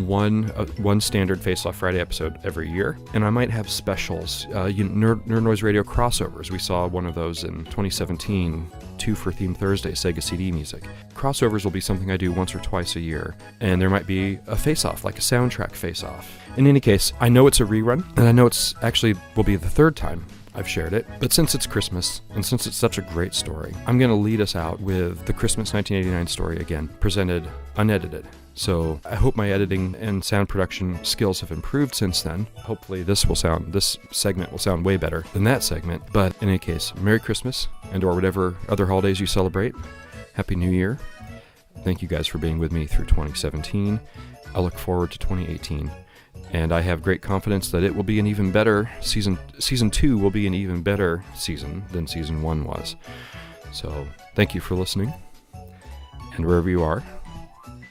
one 0.06 0.50
uh, 0.56 0.66
one 0.78 1.00
standard 1.00 1.40
Face 1.40 1.66
Off 1.66 1.76
Friday 1.76 2.00
episode 2.00 2.38
every 2.44 2.70
year, 2.70 2.98
and 3.14 3.24
I 3.24 3.30
might 3.30 3.50
have 3.50 3.68
specials. 3.68 4.46
Uh, 4.54 4.66
you 4.66 4.84
know, 4.84 5.14
Nerd, 5.14 5.26
Nerd 5.26 5.42
Noise 5.42 5.62
Radio 5.62 5.82
crossovers. 5.82 6.50
We 6.50 6.58
saw 6.58 6.86
one 6.86 7.06
of 7.06 7.14
those 7.14 7.44
in 7.44 7.64
2017. 7.66 8.70
Two 8.98 9.14
for 9.14 9.32
Theme 9.32 9.54
Thursday, 9.54 9.92
Sega 9.92 10.22
CD 10.22 10.52
music. 10.52 10.84
Crossovers 11.14 11.64
will 11.64 11.70
be 11.70 11.80
something 11.80 12.10
I 12.10 12.18
do 12.18 12.32
once 12.32 12.54
or 12.54 12.58
twice 12.58 12.96
a 12.96 13.00
year, 13.00 13.34
and 13.60 13.80
there 13.80 13.88
might 13.88 14.06
be 14.06 14.38
a 14.46 14.54
face 14.56 14.84
off, 14.84 15.06
like 15.06 15.16
a 15.16 15.22
soundtrack 15.22 15.72
face 15.72 16.04
off. 16.04 16.30
In 16.58 16.66
any 16.66 16.80
case, 16.80 17.14
I 17.18 17.30
know 17.30 17.46
it's 17.46 17.60
a 17.60 17.64
rerun, 17.64 18.06
and 18.18 18.28
I 18.28 18.32
know 18.32 18.44
it's 18.44 18.74
actually 18.82 19.14
will 19.36 19.44
be 19.44 19.56
the 19.56 19.70
third 19.70 19.96
time 19.96 20.26
I've 20.54 20.68
shared 20.68 20.92
it. 20.92 21.06
But 21.20 21.32
since 21.32 21.54
it's 21.54 21.66
Christmas, 21.66 22.22
and 22.30 22.44
since 22.44 22.66
it's 22.66 22.76
such 22.76 22.98
a 22.98 23.02
great 23.02 23.34
story, 23.34 23.74
I'm 23.86 23.98
going 23.98 24.10
to 24.10 24.16
lead 24.16 24.40
us 24.40 24.56
out 24.56 24.80
with 24.80 25.24
the 25.26 25.32
Christmas 25.32 25.72
1989 25.72 26.26
story 26.26 26.58
again, 26.58 26.88
presented 27.00 27.48
unedited. 27.76 28.26
So 28.54 29.00
I 29.04 29.14
hope 29.14 29.36
my 29.36 29.50
editing 29.50 29.94
and 30.00 30.22
sound 30.24 30.48
production 30.48 31.02
skills 31.04 31.40
have 31.40 31.52
improved 31.52 31.94
since 31.94 32.22
then. 32.22 32.46
Hopefully 32.56 33.02
this 33.02 33.24
will 33.26 33.36
sound 33.36 33.72
this 33.72 33.96
segment 34.10 34.50
will 34.50 34.58
sound 34.58 34.84
way 34.84 34.96
better 34.96 35.24
than 35.32 35.44
that 35.44 35.62
segment. 35.62 36.02
But 36.12 36.34
in 36.42 36.48
any 36.48 36.58
case, 36.58 36.92
Merry 36.96 37.20
Christmas 37.20 37.68
and 37.92 38.04
or 38.04 38.14
whatever 38.14 38.56
other 38.68 38.86
holidays 38.86 39.20
you 39.20 39.26
celebrate. 39.26 39.74
Happy 40.34 40.56
New 40.56 40.70
Year. 40.70 40.98
Thank 41.84 42.02
you 42.02 42.08
guys 42.08 42.26
for 42.26 42.38
being 42.38 42.58
with 42.58 42.72
me 42.72 42.86
through 42.86 43.06
2017. 43.06 44.00
I 44.54 44.60
look 44.60 44.76
forward 44.76 45.12
to 45.12 45.18
2018 45.18 45.90
and 46.52 46.72
I 46.72 46.80
have 46.80 47.02
great 47.02 47.22
confidence 47.22 47.70
that 47.70 47.82
it 47.82 47.94
will 47.94 48.02
be 48.02 48.18
an 48.18 48.26
even 48.26 48.52
better 48.52 48.90
season. 49.00 49.38
Season 49.58 49.90
two 49.90 50.18
will 50.18 50.30
be 50.30 50.46
an 50.46 50.54
even 50.54 50.82
better 50.82 51.24
season 51.34 51.84
than 51.92 52.06
season 52.06 52.42
one 52.42 52.64
was. 52.64 52.96
So, 53.72 54.06
thank 54.34 54.54
you 54.54 54.60
for 54.60 54.74
listening, 54.74 55.12
and 56.34 56.46
wherever 56.46 56.68
you 56.68 56.82
are, 56.82 57.04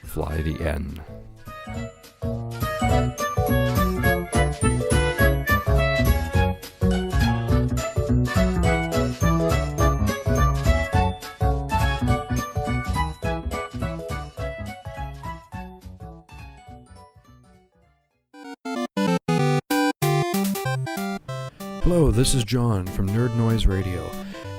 fly 0.04 0.42
the 0.42 0.60
N. 0.62 1.00
This 22.12 22.34
is 22.34 22.42
John 22.42 22.86
from 22.86 23.08
Nerd 23.08 23.36
Noise 23.36 23.66
Radio, 23.66 24.10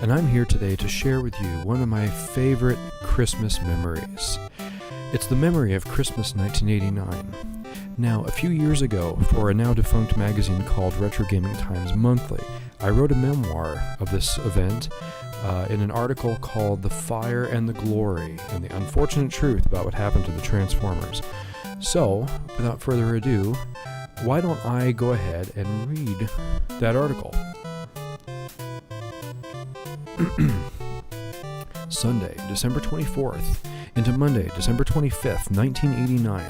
and 0.02 0.12
I'm 0.12 0.26
here 0.26 0.46
today 0.46 0.78
to 0.78 0.88
share 0.88 1.20
with 1.20 1.40
you 1.42 1.50
one 1.66 1.82
of 1.82 1.90
my 1.90 2.08
favorite 2.08 2.80
Christmas 3.04 3.62
memories. 3.62 4.40
It's 5.12 5.28
the 5.28 5.36
memory 5.36 5.74
of 5.74 5.86
Christmas 5.86 6.34
1989. 6.34 7.66
Now, 7.98 8.24
a 8.24 8.32
few 8.32 8.52
years 8.52 8.82
ago, 8.82 9.18
for 9.32 9.50
a 9.50 9.54
now 9.54 9.74
defunct 9.74 10.16
magazine 10.16 10.64
called 10.64 10.96
Retro 10.96 11.26
Gaming 11.26 11.56
Times 11.58 11.94
Monthly, 11.94 12.44
I 12.80 12.90
wrote 12.90 13.12
a 13.12 13.16
memoir 13.16 13.84
of 14.00 14.10
this 14.12 14.38
event 14.40 14.88
uh, 15.44 15.68
in 15.70 15.82
an 15.82 15.92
article 15.92 16.38
called 16.38 16.82
The 16.82 16.90
Fire 16.90 17.44
and 17.44 17.68
the 17.68 17.74
Glory 17.74 18.38
and 18.52 18.64
the 18.64 18.74
Unfortunate 18.76 19.30
Truth 19.30 19.66
about 19.66 19.84
what 19.84 19.94
happened 19.94 20.24
to 20.26 20.32
the 20.32 20.42
Transformers. 20.42 21.22
So, 21.82 22.26
without 22.58 22.80
further 22.80 23.18
ado, 23.18 23.56
why 24.24 24.40
don't 24.40 24.64
I 24.66 24.92
go 24.92 25.14
ahead 25.14 25.52
and 25.56 25.90
read 25.90 26.30
that 26.80 26.96
article? 26.96 27.34
Sunday, 31.90 32.36
December 32.48 32.80
24th, 32.80 33.58
into 33.96 34.12
Monday, 34.12 34.50
December 34.56 34.84
25th, 34.84 35.50
1989, 35.52 36.44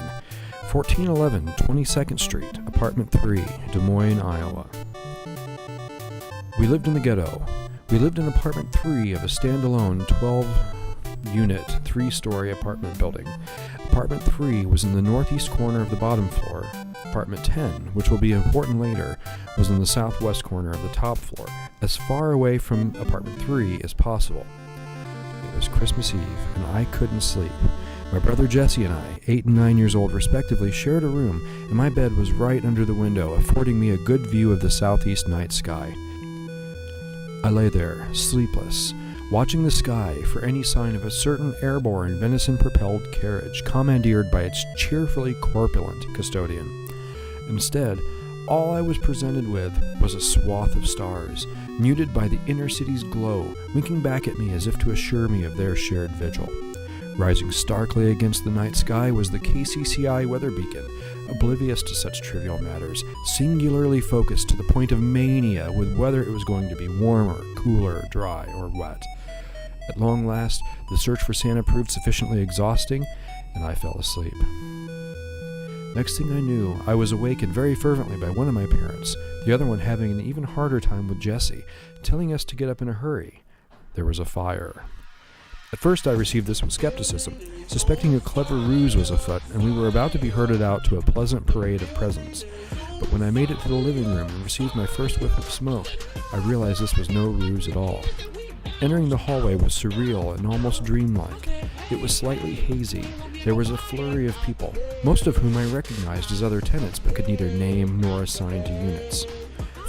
1411 0.70 1.46
22nd 1.46 2.20
Street, 2.20 2.58
Apartment 2.66 3.10
3, 3.10 3.42
Des 3.72 3.78
Moines, 3.78 4.20
Iowa. 4.20 4.66
We 6.58 6.66
lived 6.66 6.86
in 6.86 6.94
the 6.94 7.00
ghetto. 7.00 7.44
We 7.90 7.98
lived 7.98 8.18
in 8.18 8.28
Apartment 8.28 8.72
3 8.72 9.12
of 9.12 9.24
a 9.24 9.28
standalone 9.28 10.06
12 10.06 10.46
unit, 11.34 11.64
three 11.84 12.10
story 12.10 12.50
apartment 12.50 12.98
building. 12.98 13.26
Apartment 13.86 14.22
3 14.22 14.66
was 14.66 14.84
in 14.84 14.94
the 14.94 15.02
northeast 15.02 15.50
corner 15.50 15.80
of 15.80 15.90
the 15.90 15.96
bottom 15.96 16.28
floor, 16.28 16.66
Apartment 17.12 17.44
10, 17.44 17.70
which 17.92 18.08
will 18.08 18.16
be 18.16 18.32
important 18.32 18.80
later, 18.80 19.18
was 19.58 19.68
in 19.68 19.78
the 19.78 19.84
southwest 19.84 20.44
corner 20.44 20.70
of 20.70 20.82
the 20.82 20.88
top 20.94 21.18
floor, 21.18 21.46
as 21.82 21.94
far 21.94 22.32
away 22.32 22.56
from 22.56 22.94
Apartment 22.98 23.38
3 23.42 23.82
as 23.84 23.92
possible. 23.92 24.46
It 25.46 25.54
was 25.54 25.68
Christmas 25.68 26.14
Eve, 26.14 26.38
and 26.54 26.64
I 26.68 26.86
couldn't 26.86 27.20
sleep. 27.20 27.52
My 28.14 28.18
brother 28.18 28.46
Jesse 28.46 28.84
and 28.84 28.94
I, 28.94 29.20
eight 29.26 29.44
and 29.44 29.54
nine 29.54 29.76
years 29.76 29.94
old 29.94 30.12
respectively, 30.12 30.72
shared 30.72 31.02
a 31.02 31.06
room, 31.06 31.46
and 31.64 31.74
my 31.74 31.90
bed 31.90 32.16
was 32.16 32.32
right 32.32 32.64
under 32.64 32.86
the 32.86 32.94
window, 32.94 33.34
affording 33.34 33.78
me 33.78 33.90
a 33.90 33.98
good 33.98 34.22
view 34.28 34.50
of 34.50 34.60
the 34.60 34.70
southeast 34.70 35.28
night 35.28 35.52
sky. 35.52 35.94
I 37.44 37.50
lay 37.50 37.68
there, 37.68 38.08
sleepless, 38.14 38.94
watching 39.30 39.64
the 39.64 39.70
sky 39.70 40.16
for 40.32 40.42
any 40.46 40.62
sign 40.62 40.96
of 40.96 41.04
a 41.04 41.10
certain 41.10 41.54
airborne 41.60 42.18
venison 42.18 42.56
propelled 42.56 43.02
carriage 43.12 43.62
commandeered 43.66 44.30
by 44.30 44.44
its 44.44 44.64
cheerfully 44.78 45.34
corpulent 45.34 46.06
custodian. 46.14 46.81
Instead, 47.48 47.98
all 48.48 48.74
I 48.74 48.80
was 48.80 48.98
presented 48.98 49.48
with 49.48 49.72
was 50.00 50.14
a 50.14 50.20
swath 50.20 50.74
of 50.74 50.86
stars, 50.86 51.46
muted 51.78 52.12
by 52.12 52.28
the 52.28 52.40
inner 52.46 52.68
city's 52.68 53.04
glow, 53.04 53.54
winking 53.74 54.00
back 54.00 54.26
at 54.26 54.38
me 54.38 54.52
as 54.52 54.66
if 54.66 54.78
to 54.80 54.90
assure 54.90 55.28
me 55.28 55.44
of 55.44 55.56
their 55.56 55.76
shared 55.76 56.10
vigil. 56.12 56.48
Rising 57.16 57.52
starkly 57.52 58.10
against 58.10 58.44
the 58.44 58.50
night 58.50 58.74
sky 58.74 59.10
was 59.10 59.30
the 59.30 59.38
KCCI 59.38 60.26
weather 60.26 60.50
beacon, 60.50 60.86
oblivious 61.30 61.82
to 61.82 61.94
such 61.94 62.22
trivial 62.22 62.60
matters, 62.60 63.04
singularly 63.36 64.00
focused 64.00 64.48
to 64.48 64.56
the 64.56 64.64
point 64.64 64.92
of 64.92 65.00
mania 65.00 65.70
with 65.72 65.96
whether 65.96 66.22
it 66.22 66.30
was 66.30 66.44
going 66.44 66.68
to 66.68 66.76
be 66.76 66.88
warmer, 66.88 67.40
cooler, 67.54 68.04
dry, 68.10 68.46
or 68.56 68.68
wet. 68.68 69.02
At 69.88 70.00
long 70.00 70.26
last, 70.26 70.62
the 70.90 70.96
search 70.96 71.22
for 71.22 71.34
Santa 71.34 71.62
proved 71.62 71.90
sufficiently 71.90 72.40
exhausting, 72.40 73.04
and 73.54 73.64
I 73.64 73.74
fell 73.74 73.96
asleep. 73.98 74.34
Next 75.94 76.16
thing 76.16 76.32
I 76.32 76.40
knew, 76.40 76.80
I 76.86 76.94
was 76.94 77.12
awakened 77.12 77.52
very 77.52 77.74
fervently 77.74 78.16
by 78.16 78.30
one 78.30 78.48
of 78.48 78.54
my 78.54 78.64
parents, 78.64 79.14
the 79.44 79.52
other 79.52 79.66
one 79.66 79.78
having 79.78 80.10
an 80.10 80.22
even 80.22 80.42
harder 80.42 80.80
time 80.80 81.06
with 81.06 81.20
Jesse, 81.20 81.64
telling 82.02 82.32
us 82.32 82.44
to 82.46 82.56
get 82.56 82.70
up 82.70 82.80
in 82.80 82.88
a 82.88 82.94
hurry. 82.94 83.42
There 83.94 84.06
was 84.06 84.18
a 84.18 84.24
fire. 84.24 84.84
At 85.70 85.78
first, 85.78 86.06
I 86.06 86.12
received 86.12 86.46
this 86.46 86.62
with 86.62 86.72
skepticism, 86.72 87.38
suspecting 87.66 88.14
a 88.14 88.20
clever 88.20 88.54
ruse 88.54 88.96
was 88.96 89.10
afoot, 89.10 89.42
and 89.52 89.62
we 89.62 89.78
were 89.78 89.88
about 89.88 90.12
to 90.12 90.18
be 90.18 90.30
herded 90.30 90.62
out 90.62 90.82
to 90.86 90.96
a 90.96 91.02
pleasant 91.02 91.46
parade 91.46 91.82
of 91.82 91.94
presents. 91.94 92.46
But 92.98 93.12
when 93.12 93.22
I 93.22 93.30
made 93.30 93.50
it 93.50 93.60
to 93.60 93.68
the 93.68 93.74
living 93.74 94.06
room 94.06 94.28
and 94.28 94.44
received 94.44 94.74
my 94.74 94.86
first 94.86 95.20
whiff 95.20 95.36
of 95.36 95.44
smoke, 95.44 95.88
I 96.32 96.38
realized 96.38 96.80
this 96.80 96.96
was 96.96 97.10
no 97.10 97.26
ruse 97.26 97.68
at 97.68 97.76
all. 97.76 98.02
Entering 98.80 99.10
the 99.10 99.16
hallway 99.16 99.56
was 99.56 99.74
surreal 99.74 100.36
and 100.36 100.46
almost 100.46 100.84
dreamlike. 100.84 101.48
It 101.90 102.00
was 102.00 102.16
slightly 102.16 102.54
hazy. 102.54 103.04
There 103.44 103.56
was 103.56 103.70
a 103.70 103.76
flurry 103.76 104.28
of 104.28 104.40
people, 104.42 104.72
most 105.02 105.26
of 105.26 105.36
whom 105.36 105.56
I 105.56 105.64
recognized 105.64 106.30
as 106.30 106.44
other 106.44 106.60
tenants 106.60 107.00
but 107.00 107.16
could 107.16 107.26
neither 107.26 107.48
name 107.48 108.00
nor 108.00 108.22
assign 108.22 108.62
to 108.62 108.70
units. 108.70 109.26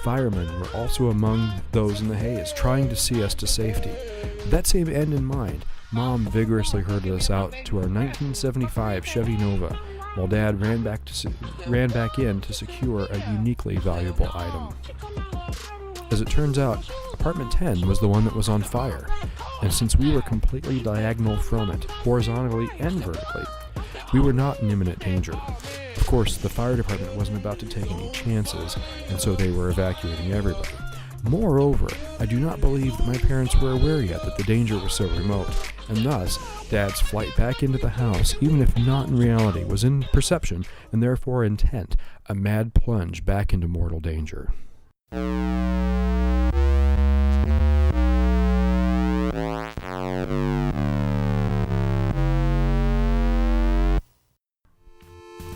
Firemen 0.03 0.59
were 0.59 0.69
also 0.73 1.11
among 1.11 1.61
those 1.71 2.01
in 2.01 2.07
the 2.07 2.15
haze, 2.15 2.51
trying 2.53 2.89
to 2.89 2.95
see 2.95 3.23
us 3.23 3.35
to 3.35 3.45
safety. 3.45 3.91
With 4.37 4.49
that 4.49 4.65
same 4.65 4.89
end 4.89 5.13
in 5.13 5.23
mind, 5.23 5.65
Mom 5.91 6.25
vigorously 6.25 6.81
herded 6.81 7.13
us 7.13 7.29
out 7.29 7.51
to 7.65 7.75
our 7.77 7.87
1975 7.87 9.05
Chevy 9.05 9.37
Nova, 9.37 9.79
while 10.15 10.27
Dad 10.27 10.59
ran 10.59 10.81
back 10.81 11.05
to 11.05 11.31
ran 11.67 11.89
back 11.89 12.17
in 12.17 12.41
to 12.41 12.53
secure 12.53 13.05
a 13.05 13.31
uniquely 13.31 13.77
valuable 13.77 14.29
item. 14.33 14.69
As 16.09 16.21
it 16.21 16.27
turns 16.27 16.57
out, 16.57 16.89
apartment 17.23 17.53
10 17.53 17.87
was 17.87 18.01
the 18.01 18.07
one 18.07 18.25
that 18.25 18.35
was 18.35 18.49
on 18.49 18.61
fire, 18.61 19.07
and 19.61 19.73
since 19.73 19.95
we 19.95 20.11
were 20.11 20.21
completely 20.23 20.81
diagonal 20.81 21.37
from 21.37 21.71
it, 21.71 21.85
horizontally 21.85 22.67
and 22.79 23.01
vertically, 23.01 23.45
we 24.11 24.19
were 24.19 24.33
not 24.33 24.59
in 24.59 24.69
imminent 24.69 24.99
danger. 24.99 25.31
Of 25.95 26.05
course, 26.05 26.35
the 26.35 26.49
fire 26.49 26.75
department 26.75 27.15
wasn't 27.15 27.37
about 27.37 27.59
to 27.59 27.65
take 27.65 27.89
any 27.89 28.11
chances, 28.11 28.75
and 29.07 29.17
so 29.21 29.35
they 29.35 29.51
were 29.51 29.69
evacuating 29.69 30.33
everybody. 30.33 30.67
Moreover, 31.23 31.87
I 32.19 32.25
do 32.25 32.41
not 32.41 32.59
believe 32.59 32.97
that 32.97 33.07
my 33.07 33.17
parents 33.17 33.55
were 33.55 33.71
aware 33.71 34.01
yet 34.01 34.21
that 34.25 34.35
the 34.35 34.43
danger 34.43 34.77
was 34.77 34.91
so 34.91 35.07
remote, 35.07 35.47
and 35.87 35.99
thus, 35.99 36.37
Dad's 36.69 36.99
flight 36.99 37.33
back 37.37 37.63
into 37.63 37.77
the 37.77 37.87
house, 37.87 38.35
even 38.41 38.61
if 38.61 38.75
not 38.75 39.07
in 39.07 39.15
reality, 39.15 39.63
was 39.63 39.85
in 39.85 40.03
perception, 40.11 40.65
and 40.91 41.01
therefore 41.01 41.45
intent, 41.45 41.95
a 42.27 42.35
mad 42.35 42.73
plunge 42.73 43.23
back 43.23 43.53
into 43.53 43.69
mortal 43.69 44.01
danger. 44.01 44.51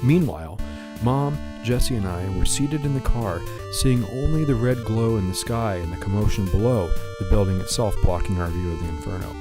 Meanwhile, 0.02 0.60
Mom, 1.04 1.38
Jesse, 1.64 1.96
and 1.96 2.08
I 2.08 2.30
were 2.38 2.46
seated 2.46 2.86
in 2.86 2.94
the 2.94 3.02
car, 3.02 3.42
seeing 3.72 4.06
only 4.06 4.46
the 4.46 4.56
red 4.56 4.84
glow 4.86 5.18
in 5.18 5.28
the 5.28 5.36
sky 5.36 5.76
and 5.76 5.92
the 5.92 5.98
commotion 5.98 6.46
below, 6.46 6.88
the 7.20 7.30
building 7.30 7.60
itself 7.60 7.96
blocking 8.02 8.40
our 8.40 8.48
view 8.48 8.72
of 8.72 8.80
the 8.80 8.90
inferno. 8.90 9.36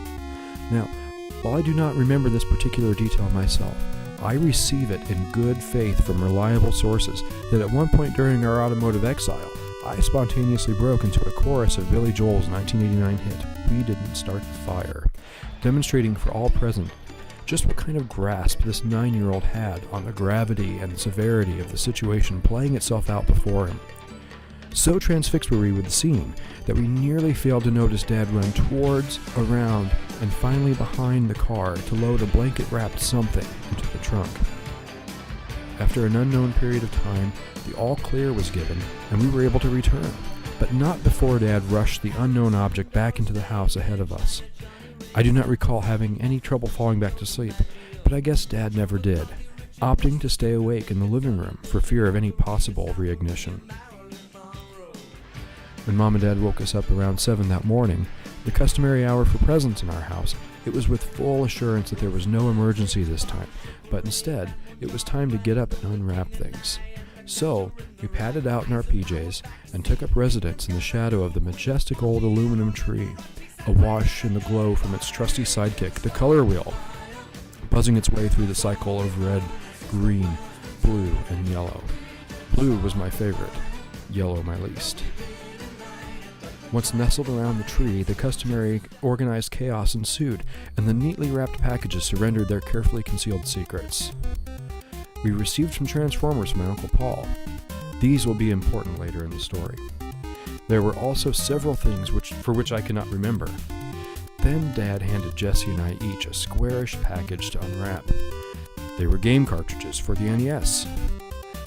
Now, 0.70 0.88
while 1.42 1.54
I 1.54 1.62
do 1.62 1.72
not 1.72 1.94
remember 1.94 2.28
this 2.28 2.44
particular 2.44 2.94
detail 2.94 3.28
myself, 3.30 3.76
I 4.20 4.34
receive 4.34 4.90
it 4.90 5.08
in 5.10 5.30
good 5.30 5.62
faith 5.62 6.04
from 6.04 6.22
reliable 6.22 6.72
sources 6.72 7.22
that 7.50 7.60
at 7.60 7.70
one 7.70 7.88
point 7.88 8.16
during 8.16 8.44
our 8.44 8.62
automotive 8.62 9.04
exile, 9.04 9.50
I 9.84 10.00
spontaneously 10.00 10.74
broke 10.74 11.04
into 11.04 11.26
a 11.28 11.30
chorus 11.30 11.78
of 11.78 11.90
Billy 11.90 12.12
Joel's 12.12 12.48
1989 12.48 13.18
hit, 13.18 13.70
We 13.70 13.84
Didn't 13.84 14.16
Start 14.16 14.42
the 14.42 14.58
Fire, 14.66 15.05
demonstrating 15.66 16.14
for 16.14 16.30
all 16.30 16.48
present 16.50 16.88
just 17.44 17.66
what 17.66 17.74
kind 17.74 17.98
of 17.98 18.08
grasp 18.08 18.60
this 18.60 18.84
nine 18.84 19.12
year 19.12 19.32
old 19.32 19.42
had 19.42 19.82
on 19.90 20.04
the 20.04 20.12
gravity 20.12 20.78
and 20.78 20.96
severity 20.96 21.58
of 21.58 21.72
the 21.72 21.76
situation 21.76 22.40
playing 22.40 22.76
itself 22.76 23.10
out 23.10 23.26
before 23.26 23.66
him. 23.66 23.80
So 24.72 25.00
transfixed 25.00 25.50
were 25.50 25.58
we 25.58 25.72
with 25.72 25.86
the 25.86 25.90
scene 25.90 26.32
that 26.66 26.76
we 26.76 26.86
nearly 26.86 27.34
failed 27.34 27.64
to 27.64 27.72
notice 27.72 28.04
Dad 28.04 28.30
run 28.30 28.52
towards, 28.52 29.18
around, 29.36 29.90
and 30.20 30.32
finally 30.34 30.74
behind 30.74 31.28
the 31.28 31.34
car 31.34 31.74
to 31.74 31.94
load 31.96 32.22
a 32.22 32.26
blanket 32.26 32.70
wrapped 32.70 33.00
something 33.00 33.46
into 33.68 33.90
the 33.90 33.98
trunk. 33.98 34.30
After 35.80 36.06
an 36.06 36.14
unknown 36.14 36.52
period 36.52 36.84
of 36.84 36.92
time, 37.02 37.32
the 37.66 37.76
all 37.76 37.96
clear 37.96 38.32
was 38.32 38.50
given, 38.50 38.78
and 39.10 39.20
we 39.20 39.30
were 39.30 39.42
able 39.42 39.58
to 39.58 39.68
return, 39.68 40.12
but 40.60 40.72
not 40.72 41.02
before 41.02 41.40
Dad 41.40 41.64
rushed 41.72 42.02
the 42.02 42.12
unknown 42.18 42.54
object 42.54 42.92
back 42.92 43.18
into 43.18 43.32
the 43.32 43.40
house 43.40 43.74
ahead 43.74 43.98
of 43.98 44.12
us. 44.12 44.42
I 45.14 45.22
do 45.22 45.32
not 45.32 45.48
recall 45.48 45.80
having 45.80 46.20
any 46.20 46.40
trouble 46.40 46.68
falling 46.68 47.00
back 47.00 47.16
to 47.16 47.26
sleep, 47.26 47.54
but 48.02 48.12
I 48.12 48.20
guess 48.20 48.44
Dad 48.44 48.76
never 48.76 48.98
did, 48.98 49.26
opting 49.80 50.20
to 50.20 50.28
stay 50.28 50.52
awake 50.52 50.90
in 50.90 51.00
the 51.00 51.06
living 51.06 51.38
room 51.38 51.58
for 51.62 51.80
fear 51.80 52.06
of 52.06 52.16
any 52.16 52.30
possible 52.30 52.94
reignition. 52.98 53.60
When 55.84 55.96
Mom 55.96 56.14
and 56.14 56.22
Dad 56.22 56.42
woke 56.42 56.60
us 56.60 56.74
up 56.74 56.90
around 56.90 57.20
7 57.20 57.48
that 57.48 57.64
morning, 57.64 58.06
the 58.44 58.50
customary 58.50 59.04
hour 59.04 59.24
for 59.24 59.38
presents 59.38 59.82
in 59.82 59.90
our 59.90 60.00
house, 60.00 60.34
it 60.64 60.72
was 60.72 60.88
with 60.88 61.02
full 61.02 61.44
assurance 61.44 61.90
that 61.90 62.00
there 62.00 62.10
was 62.10 62.26
no 62.26 62.50
emergency 62.50 63.02
this 63.04 63.24
time, 63.24 63.48
but 63.90 64.04
instead, 64.04 64.52
it 64.80 64.92
was 64.92 65.04
time 65.04 65.30
to 65.30 65.38
get 65.38 65.56
up 65.56 65.72
and 65.82 65.94
unwrap 65.94 66.28
things. 66.30 66.78
So, 67.24 67.72
we 68.00 68.08
padded 68.08 68.46
out 68.46 68.66
in 68.66 68.72
our 68.72 68.82
PJs 68.82 69.42
and 69.72 69.84
took 69.84 70.02
up 70.02 70.14
residence 70.14 70.68
in 70.68 70.74
the 70.74 70.80
shadow 70.80 71.22
of 71.22 71.34
the 71.34 71.40
majestic 71.40 72.02
old 72.02 72.22
aluminum 72.22 72.72
tree, 72.72 73.08
awash 73.66 74.24
in 74.24 74.34
the 74.34 74.40
glow 74.40 74.74
from 74.74 74.94
its 74.94 75.08
trusty 75.08 75.42
sidekick, 75.42 75.94
the 75.94 76.10
color 76.10 76.44
wheel, 76.44 76.72
buzzing 77.70 77.96
its 77.96 78.10
way 78.10 78.28
through 78.28 78.46
the 78.46 78.54
cycle 78.54 79.00
of 79.00 79.24
red, 79.24 79.42
green, 79.90 80.28
blue, 80.82 81.14
and 81.30 81.48
yellow. 81.48 81.82
Blue 82.54 82.78
was 82.78 82.94
my 82.94 83.10
favorite, 83.10 83.50
yellow 84.10 84.42
my 84.42 84.56
least. 84.56 85.02
Once 86.72 86.92
nestled 86.94 87.28
around 87.28 87.58
the 87.58 87.64
tree, 87.64 88.02
the 88.02 88.14
customary 88.14 88.82
organized 89.00 89.52
chaos 89.52 89.94
ensued, 89.94 90.42
and 90.76 90.88
the 90.88 90.94
neatly 90.94 91.30
wrapped 91.30 91.60
packages 91.60 92.04
surrendered 92.04 92.48
their 92.48 92.60
carefully 92.60 93.02
concealed 93.02 93.46
secrets. 93.46 94.12
We 95.22 95.30
received 95.30 95.74
some 95.74 95.86
Transformers 95.86 96.50
from 96.50 96.64
my 96.64 96.70
Uncle 96.70 96.88
Paul. 96.88 97.26
These 98.00 98.26
will 98.26 98.34
be 98.34 98.50
important 98.50 98.98
later 98.98 99.24
in 99.24 99.30
the 99.30 99.40
story. 99.40 99.76
There 100.68 100.82
were 100.82 100.96
also 100.96 101.30
several 101.32 101.74
things 101.74 102.10
which, 102.10 102.32
for 102.32 102.52
which 102.52 102.72
I 102.72 102.80
cannot 102.80 103.08
remember. 103.08 103.48
Then 104.40 104.72
Dad 104.74 105.02
handed 105.02 105.36
Jesse 105.36 105.70
and 105.70 105.80
I 105.80 105.96
each 106.04 106.26
a 106.26 106.34
squarish 106.34 107.00
package 107.02 107.50
to 107.50 107.60
unwrap. 107.60 108.04
They 108.98 109.06
were 109.06 109.18
game 109.18 109.46
cartridges 109.46 109.98
for 109.98 110.14
the 110.14 110.24
NES. 110.24 110.86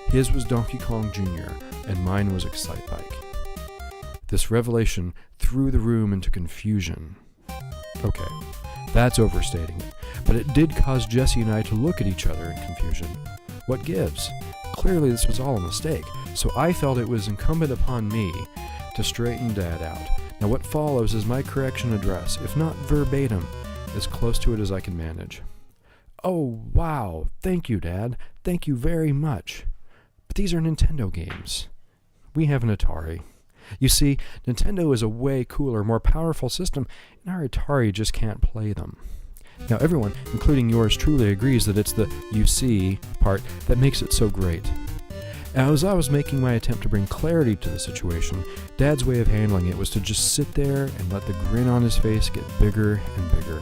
His 0.08 0.32
was 0.32 0.44
Donkey 0.44 0.80
Kong 0.80 1.12
Jr., 1.14 1.52
and 1.88 2.04
mine 2.04 2.34
was 2.34 2.46
Excitebike. 2.46 3.16
This 4.28 4.52
revelation 4.52 5.14
threw 5.40 5.72
the 5.72 5.80
room 5.80 6.14
into 6.14 6.30
confusion. 6.30 7.16
Okay, 8.04 8.34
that's 8.94 9.20
overstating 9.20 9.80
it, 9.82 9.94
but 10.26 10.36
it 10.36 10.54
did 10.54 10.76
cause 10.76 11.06
Jesse 11.06 11.42
and 11.42 11.52
I 11.52 11.62
to 11.64 11.76
look 11.76 12.02
at 12.02 12.08
each 12.08 12.28
other 12.28 12.46
in 12.46 12.66
confusion. 12.66 13.08
What 13.66 13.84
gives? 13.84 14.30
Clearly, 14.74 15.10
this 15.10 15.28
was 15.28 15.40
all 15.40 15.58
a 15.58 15.62
mistake, 15.62 16.06
so 16.36 16.52
I 16.56 16.74
felt 16.74 16.98
it 16.98 17.08
was 17.08 17.28
incumbent 17.28 17.72
upon 17.72 18.08
me 18.08 18.32
to 19.00 19.04
straighten 19.06 19.54
Dad 19.54 19.82
out. 19.82 20.10
Now, 20.42 20.50
what 20.50 20.66
follows 20.66 21.14
is 21.14 21.26
my 21.26 21.42
correction 21.42 21.94
address, 21.94 22.38
if 22.44 22.58
not 22.58 22.76
verbatim, 22.76 23.48
as 23.96 24.06
close 24.06 24.38
to 24.40 24.54
it 24.54 24.60
as 24.60 24.74
I 24.74 24.82
can 24.82 24.98
manage. 24.98 25.42
Oh, 26.22 26.60
wow. 26.74 27.30
Thank 27.42 27.70
you, 27.70 27.80
Dad. 27.80 28.18
Thank 28.44 28.68
you 28.68 28.76
very 28.76 29.14
much. 29.14 29.66
But 30.28 30.36
these 30.36 30.54
are 30.54 30.60
Nintendo 30.60 31.12
games. 31.14 31.70
We 32.36 32.48
have 32.48 32.62
an 32.62 32.76
Atari. 32.76 33.22
You 33.80 33.88
see, 33.88 34.18
Nintendo 34.46 34.94
is 34.94 35.02
a 35.02 35.08
way 35.08 35.46
cooler, 35.48 35.86
more 35.86 36.02
powerful 36.02 36.50
system, 36.50 36.86
and 37.24 37.34
our 37.34 37.48
Atari 37.48 37.94
just 37.94 38.12
can't 38.12 38.42
play 38.42 38.74
them. 38.74 38.98
Now, 39.70 39.78
everyone, 39.78 40.12
including 40.34 40.70
yours 40.70 40.98
truly, 40.98 41.32
agrees 41.32 41.66
that 41.68 41.78
it's 41.78 41.94
the 41.94 42.14
you 42.34 42.46
see 42.46 43.00
part 43.22 43.42
that 43.68 43.78
makes 43.78 44.02
it 44.02 44.12
so 44.12 44.30
great. 44.30 44.70
As 45.56 45.84
I 45.84 45.94
was 45.94 46.12
making 46.12 46.40
my 46.40 46.54
attempt 46.54 46.84
to 46.84 46.90
bring 46.90 47.08
clarity 47.08 47.56
to 47.56 47.70
the 47.70 47.80
situation, 47.80 48.44
Dad's 48.78 49.04
way 49.04 49.20
of 49.20 49.28
handling 49.28 49.68
it 49.68 49.78
was 49.78 49.90
to 49.92 50.00
just 50.00 50.34
sit 50.36 50.54
there 50.54 50.84
and 50.84 51.12
let 51.12 51.26
the 51.26 51.34
grin 51.34 51.68
on 51.68 51.82
his 51.82 51.98
face 51.98 52.30
get 52.30 52.44
bigger 52.60 53.02
and 53.18 53.32
bigger. 53.32 53.62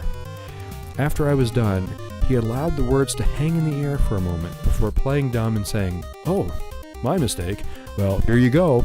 After 0.97 1.29
I 1.29 1.33
was 1.33 1.49
done, 1.49 1.87
he 2.27 2.35
allowed 2.35 2.75
the 2.75 2.83
words 2.83 3.15
to 3.15 3.23
hang 3.23 3.55
in 3.55 3.71
the 3.71 3.87
air 3.87 3.97
for 3.97 4.17
a 4.17 4.21
moment 4.21 4.53
before 4.63 4.91
playing 4.91 5.31
dumb 5.31 5.55
and 5.55 5.65
saying, 5.65 6.03
Oh, 6.25 6.53
my 7.01 7.17
mistake. 7.17 7.61
Well, 7.97 8.19
here 8.19 8.37
you 8.37 8.49
go. 8.49 8.83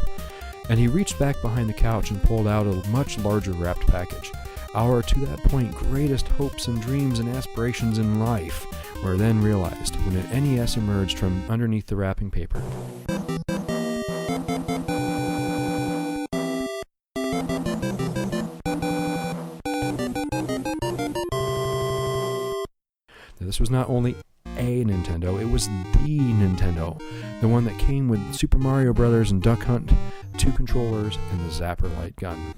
And 0.69 0.79
he 0.79 0.87
reached 0.87 1.19
back 1.19 1.41
behind 1.41 1.67
the 1.67 1.73
couch 1.73 2.09
and 2.09 2.23
pulled 2.23 2.47
out 2.47 2.67
a 2.67 2.87
much 2.89 3.17
larger 3.17 3.51
wrapped 3.51 3.85
package. 3.87 4.31
Our, 4.75 5.03
to 5.03 5.19
that 5.25 5.43
point, 5.43 5.75
greatest 5.75 6.27
hopes 6.29 6.67
and 6.67 6.81
dreams 6.81 7.19
and 7.19 7.29
aspirations 7.29 7.97
in 7.97 8.19
life 8.19 8.65
were 9.03 9.17
then 9.17 9.41
realized 9.41 9.95
when 10.05 10.15
an 10.15 10.55
NES 10.55 10.77
emerged 10.77 11.19
from 11.19 11.43
underneath 11.49 11.87
the 11.87 11.95
wrapping 11.95 12.31
paper. 12.31 12.61
This 23.53 23.59
was 23.59 23.69
not 23.69 23.87
only 23.87 24.15
a 24.57 24.83
Nintendo, 24.83 25.39
it 25.39 25.45
was 25.45 25.67
the 25.67 26.17
Nintendo, 26.17 26.99
the 27.39 27.47
one 27.47 27.65
that 27.65 27.77
came 27.77 28.09
with 28.09 28.33
Super 28.33 28.57
Mario 28.57 28.93
Bros. 28.93 29.29
and 29.29 29.43
Duck 29.43 29.65
Hunt, 29.65 29.91
two 30.39 30.51
controllers, 30.53 31.19
and 31.29 31.39
the 31.41 31.53
Zapper 31.53 31.95
light 31.97 32.15
gun. 32.15 32.55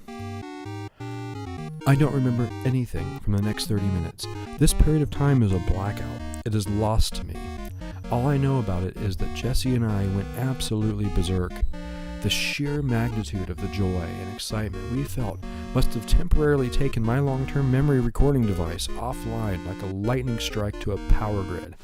I 1.86 1.96
don't 1.96 2.14
remember 2.14 2.48
anything 2.64 3.18
from 3.18 3.34
the 3.34 3.42
next 3.42 3.66
30 3.66 3.82
minutes. 3.82 4.26
This 4.58 4.72
period 4.72 5.02
of 5.02 5.10
time 5.10 5.42
is 5.42 5.52
a 5.52 5.58
blackout. 5.70 6.18
It 6.46 6.54
is 6.54 6.66
lost 6.66 7.14
to 7.16 7.24
me. 7.24 7.36
All 8.10 8.26
I 8.26 8.38
know 8.38 8.58
about 8.58 8.82
it 8.82 8.96
is 8.96 9.18
that 9.18 9.34
Jesse 9.34 9.74
and 9.74 9.84
I 9.84 10.06
went 10.16 10.28
absolutely 10.38 11.10
berserk. 11.10 11.52
The 12.22 12.30
sheer 12.30 12.80
magnitude 12.80 13.50
of 13.50 13.58
the 13.58 13.68
joy 13.68 14.00
and 14.00 14.34
excitement 14.34 14.92
we 14.92 15.04
felt 15.04 15.40
must 15.76 15.92
have 15.92 16.06
temporarily 16.06 16.70
taken 16.70 17.02
my 17.02 17.18
long 17.18 17.46
term 17.46 17.70
memory 17.70 18.00
recording 18.00 18.46
device 18.46 18.86
offline 18.96 19.62
like 19.66 19.82
a 19.82 19.94
lightning 19.94 20.38
strike 20.38 20.80
to 20.80 20.92
a 20.92 20.96
power 21.10 21.42
grid. 21.42 21.76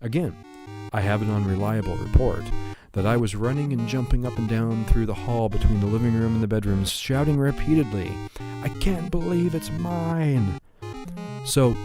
Again, 0.00 0.34
I 0.94 1.02
have 1.02 1.20
an 1.20 1.30
unreliable 1.30 1.96
report 1.96 2.44
that 2.92 3.04
I 3.04 3.18
was 3.18 3.36
running 3.36 3.74
and 3.74 3.86
jumping 3.86 4.24
up 4.24 4.38
and 4.38 4.48
down 4.48 4.86
through 4.86 5.04
the 5.04 5.12
hall 5.12 5.50
between 5.50 5.80
the 5.80 5.86
living 5.86 6.14
room 6.14 6.36
and 6.36 6.42
the 6.42 6.48
bedrooms, 6.48 6.90
shouting 6.90 7.36
repeatedly, 7.36 8.10
I 8.62 8.70
can't 8.80 9.10
believe 9.10 9.54
it's 9.54 9.70
mine! 9.72 10.58
So, 11.44 11.76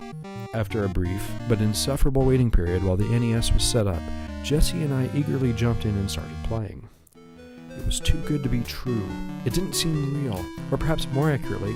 after 0.53 0.83
a 0.83 0.89
brief 0.89 1.31
but 1.47 1.61
insufferable 1.61 2.23
waiting 2.23 2.51
period 2.51 2.83
while 2.83 2.97
the 2.97 3.07
NES 3.07 3.51
was 3.51 3.63
set 3.63 3.87
up, 3.87 4.01
Jesse 4.43 4.83
and 4.83 4.93
I 4.93 5.09
eagerly 5.15 5.53
jumped 5.53 5.85
in 5.85 5.95
and 5.95 6.09
started 6.09 6.35
playing. 6.43 6.87
It 7.15 7.85
was 7.85 7.99
too 7.99 8.19
good 8.27 8.43
to 8.43 8.49
be 8.49 8.61
true. 8.61 9.07
It 9.45 9.53
didn't 9.53 9.73
seem 9.73 10.23
real, 10.23 10.45
or 10.71 10.77
perhaps 10.77 11.07
more 11.13 11.31
accurately, 11.31 11.75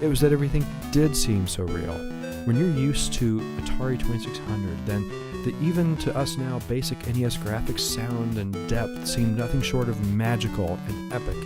it 0.00 0.08
was 0.08 0.20
that 0.20 0.32
everything 0.32 0.66
did 0.90 1.16
seem 1.16 1.46
so 1.46 1.64
real. 1.64 1.94
When 2.44 2.56
you're 2.56 2.70
used 2.70 3.12
to 3.14 3.40
Atari 3.60 3.98
2600, 3.98 4.86
then 4.86 5.08
the 5.44 5.54
even 5.62 5.96
to 5.98 6.16
us 6.16 6.36
now 6.36 6.58
basic 6.68 6.98
NES 7.06 7.36
graphics, 7.36 7.80
sound, 7.80 8.38
and 8.38 8.68
depth 8.68 9.06
seemed 9.06 9.36
nothing 9.36 9.62
short 9.62 9.88
of 9.88 10.12
magical 10.12 10.78
and 10.88 11.12
epic. 11.12 11.36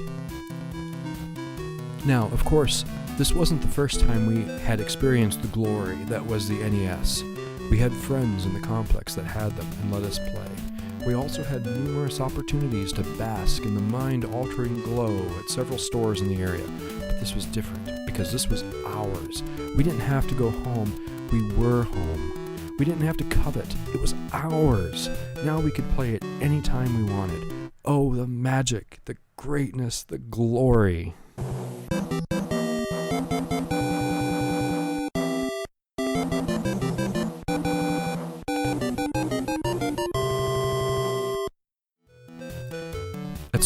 Now, 2.04 2.26
of 2.32 2.44
course, 2.44 2.84
this 3.18 3.32
wasn't 3.32 3.60
the 3.60 3.68
first 3.68 4.00
time 4.00 4.26
we 4.26 4.42
had 4.60 4.80
experienced 4.80 5.42
the 5.42 5.48
glory 5.48 5.96
that 6.04 6.24
was 6.24 6.48
the 6.48 6.54
NES. 6.54 7.22
We 7.70 7.78
had 7.78 7.92
friends 7.92 8.46
in 8.46 8.54
the 8.54 8.60
complex 8.60 9.14
that 9.14 9.24
had 9.24 9.54
them 9.56 9.66
and 9.82 9.92
let 9.92 10.02
us 10.02 10.18
play. 10.18 11.06
We 11.06 11.14
also 11.14 11.42
had 11.42 11.66
numerous 11.66 12.20
opportunities 12.20 12.92
to 12.94 13.02
bask 13.18 13.64
in 13.64 13.74
the 13.74 13.80
mind 13.80 14.24
altering 14.24 14.80
glow 14.82 15.18
at 15.38 15.50
several 15.50 15.78
stores 15.78 16.20
in 16.20 16.28
the 16.28 16.42
area. 16.42 16.64
But 17.00 17.20
this 17.20 17.34
was 17.34 17.44
different 17.46 18.06
because 18.06 18.32
this 18.32 18.48
was 18.48 18.64
ours. 18.86 19.42
We 19.76 19.84
didn't 19.84 20.00
have 20.00 20.26
to 20.28 20.34
go 20.34 20.50
home, 20.50 21.28
we 21.30 21.52
were 21.54 21.82
home. 21.82 22.76
We 22.78 22.84
didn't 22.84 23.06
have 23.06 23.16
to 23.18 23.24
covet, 23.24 23.74
it 23.92 24.00
was 24.00 24.14
ours. 24.32 25.08
Now 25.44 25.60
we 25.60 25.70
could 25.70 25.88
play 25.90 26.14
it 26.14 26.24
any 26.40 26.62
time 26.62 27.04
we 27.06 27.12
wanted. 27.12 27.70
Oh, 27.84 28.14
the 28.14 28.26
magic, 28.26 29.00
the 29.04 29.16
greatness, 29.36 30.02
the 30.02 30.18
glory. 30.18 31.14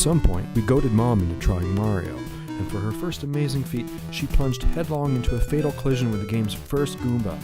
Some 0.07 0.21
point, 0.21 0.47
we 0.55 0.63
goaded 0.63 0.93
Mom 0.93 1.19
into 1.19 1.35
trying 1.41 1.75
Mario, 1.75 2.17
and 2.47 2.71
for 2.71 2.79
her 2.79 2.93
first 2.93 3.25
amazing 3.25 3.65
feat, 3.65 3.87
she 4.13 4.25
plunged 4.29 4.63
headlong 4.63 5.17
into 5.17 5.35
a 5.35 5.41
fatal 5.41 5.73
collision 5.73 6.13
with 6.13 6.21
the 6.21 6.29
game's 6.29 6.55
first 6.55 6.97
Goomba. 6.99 7.37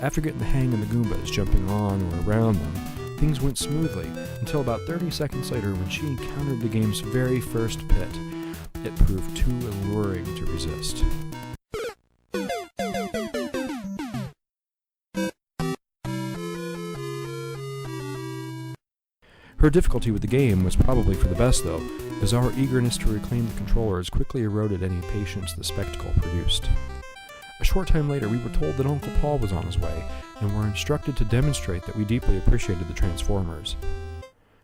After 0.00 0.22
getting 0.22 0.38
the 0.38 0.46
hang 0.46 0.72
of 0.72 0.80
the 0.80 0.86
Goombas 0.86 1.30
jumping 1.30 1.68
on 1.68 2.00
or 2.00 2.30
around 2.30 2.54
them, 2.54 2.74
things 3.18 3.42
went 3.42 3.58
smoothly 3.58 4.10
until 4.40 4.62
about 4.62 4.80
30 4.86 5.10
seconds 5.10 5.50
later 5.50 5.74
when 5.74 5.90
she 5.90 6.06
encountered 6.06 6.62
the 6.62 6.68
game's 6.68 7.00
very 7.00 7.42
first 7.42 7.86
pit. 7.88 8.08
It 8.84 8.96
proved 8.96 9.36
too 9.36 9.50
alluring 9.50 10.24
to 10.24 10.46
resist. 10.46 11.04
Her 19.64 19.70
difficulty 19.70 20.10
with 20.10 20.20
the 20.20 20.28
game 20.28 20.62
was 20.62 20.76
probably 20.76 21.14
for 21.14 21.26
the 21.26 21.34
best, 21.34 21.64
though, 21.64 21.80
as 22.20 22.34
our 22.34 22.52
eagerness 22.52 22.98
to 22.98 23.10
reclaim 23.10 23.48
the 23.48 23.54
controllers 23.54 24.10
quickly 24.10 24.42
eroded 24.42 24.82
any 24.82 25.00
patience 25.08 25.54
the 25.54 25.64
spectacle 25.64 26.12
produced. 26.20 26.68
A 27.60 27.64
short 27.64 27.88
time 27.88 28.10
later, 28.10 28.28
we 28.28 28.36
were 28.36 28.50
told 28.50 28.76
that 28.76 28.84
Uncle 28.84 29.10
Paul 29.22 29.38
was 29.38 29.52
on 29.52 29.64
his 29.64 29.78
way, 29.78 30.04
and 30.40 30.54
were 30.54 30.66
instructed 30.66 31.16
to 31.16 31.24
demonstrate 31.24 31.82
that 31.84 31.96
we 31.96 32.04
deeply 32.04 32.36
appreciated 32.36 32.86
the 32.88 32.92
Transformers. 32.92 33.76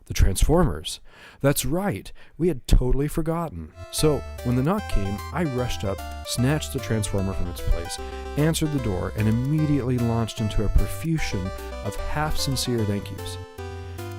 The 0.05 0.13
Transformers! 0.13 1.01
That's 1.41 1.65
right, 1.65 2.13
we 2.37 2.49
had 2.49 2.67
totally 2.67 3.09
forgotten. 3.09 3.73
So, 3.93 4.23
when 4.45 4.57
the 4.57 4.63
knock 4.63 4.87
came, 4.91 5.17
I 5.33 5.45
rushed 5.45 5.83
up, 5.83 5.97
snatched 6.27 6.75
the 6.75 6.79
Transformer 6.79 7.33
from 7.33 7.49
its 7.49 7.63
place, 7.63 7.99
answered 8.37 8.75
the 8.75 8.85
door, 8.85 9.15
and 9.17 9.29
immediately 9.29 9.97
launched 9.97 10.43
into 10.43 10.67
a 10.67 10.69
profusion 10.69 11.49
of 11.87 11.97
half 11.97 12.37
sincere 12.37 12.85
thank 12.85 13.11
yous. 13.11 13.39